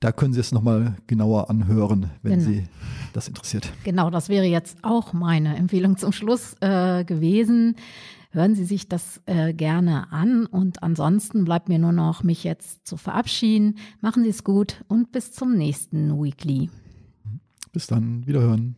Da 0.00 0.12
können 0.12 0.34
Sie 0.34 0.40
es 0.40 0.52
nochmal 0.52 0.96
genauer 1.06 1.48
anhören, 1.48 2.10
wenn 2.22 2.40
genau. 2.40 2.50
Sie 2.50 2.64
das 3.14 3.28
interessiert. 3.28 3.72
Genau, 3.84 4.10
das 4.10 4.28
wäre 4.28 4.44
jetzt 4.44 4.76
auch 4.82 5.14
meine 5.14 5.56
Empfehlung 5.56 5.96
zum 5.96 6.12
Schluss 6.12 6.54
äh, 6.60 7.04
gewesen. 7.04 7.76
Hören 8.30 8.54
Sie 8.54 8.64
sich 8.64 8.88
das 8.88 9.20
äh, 9.26 9.52
gerne 9.52 10.12
an 10.12 10.46
und 10.46 10.82
ansonsten 10.82 11.44
bleibt 11.44 11.68
mir 11.68 11.78
nur 11.78 11.92
noch, 11.92 12.22
mich 12.22 12.44
jetzt 12.44 12.86
zu 12.86 12.96
verabschieden. 12.96 13.78
Machen 14.00 14.24
Sie 14.24 14.30
es 14.30 14.44
gut 14.44 14.84
und 14.88 15.12
bis 15.12 15.32
zum 15.32 15.56
nächsten 15.56 16.22
Weekly. 16.22 16.70
Bis 17.72 17.86
dann, 17.86 18.26
wiederhören. 18.26 18.76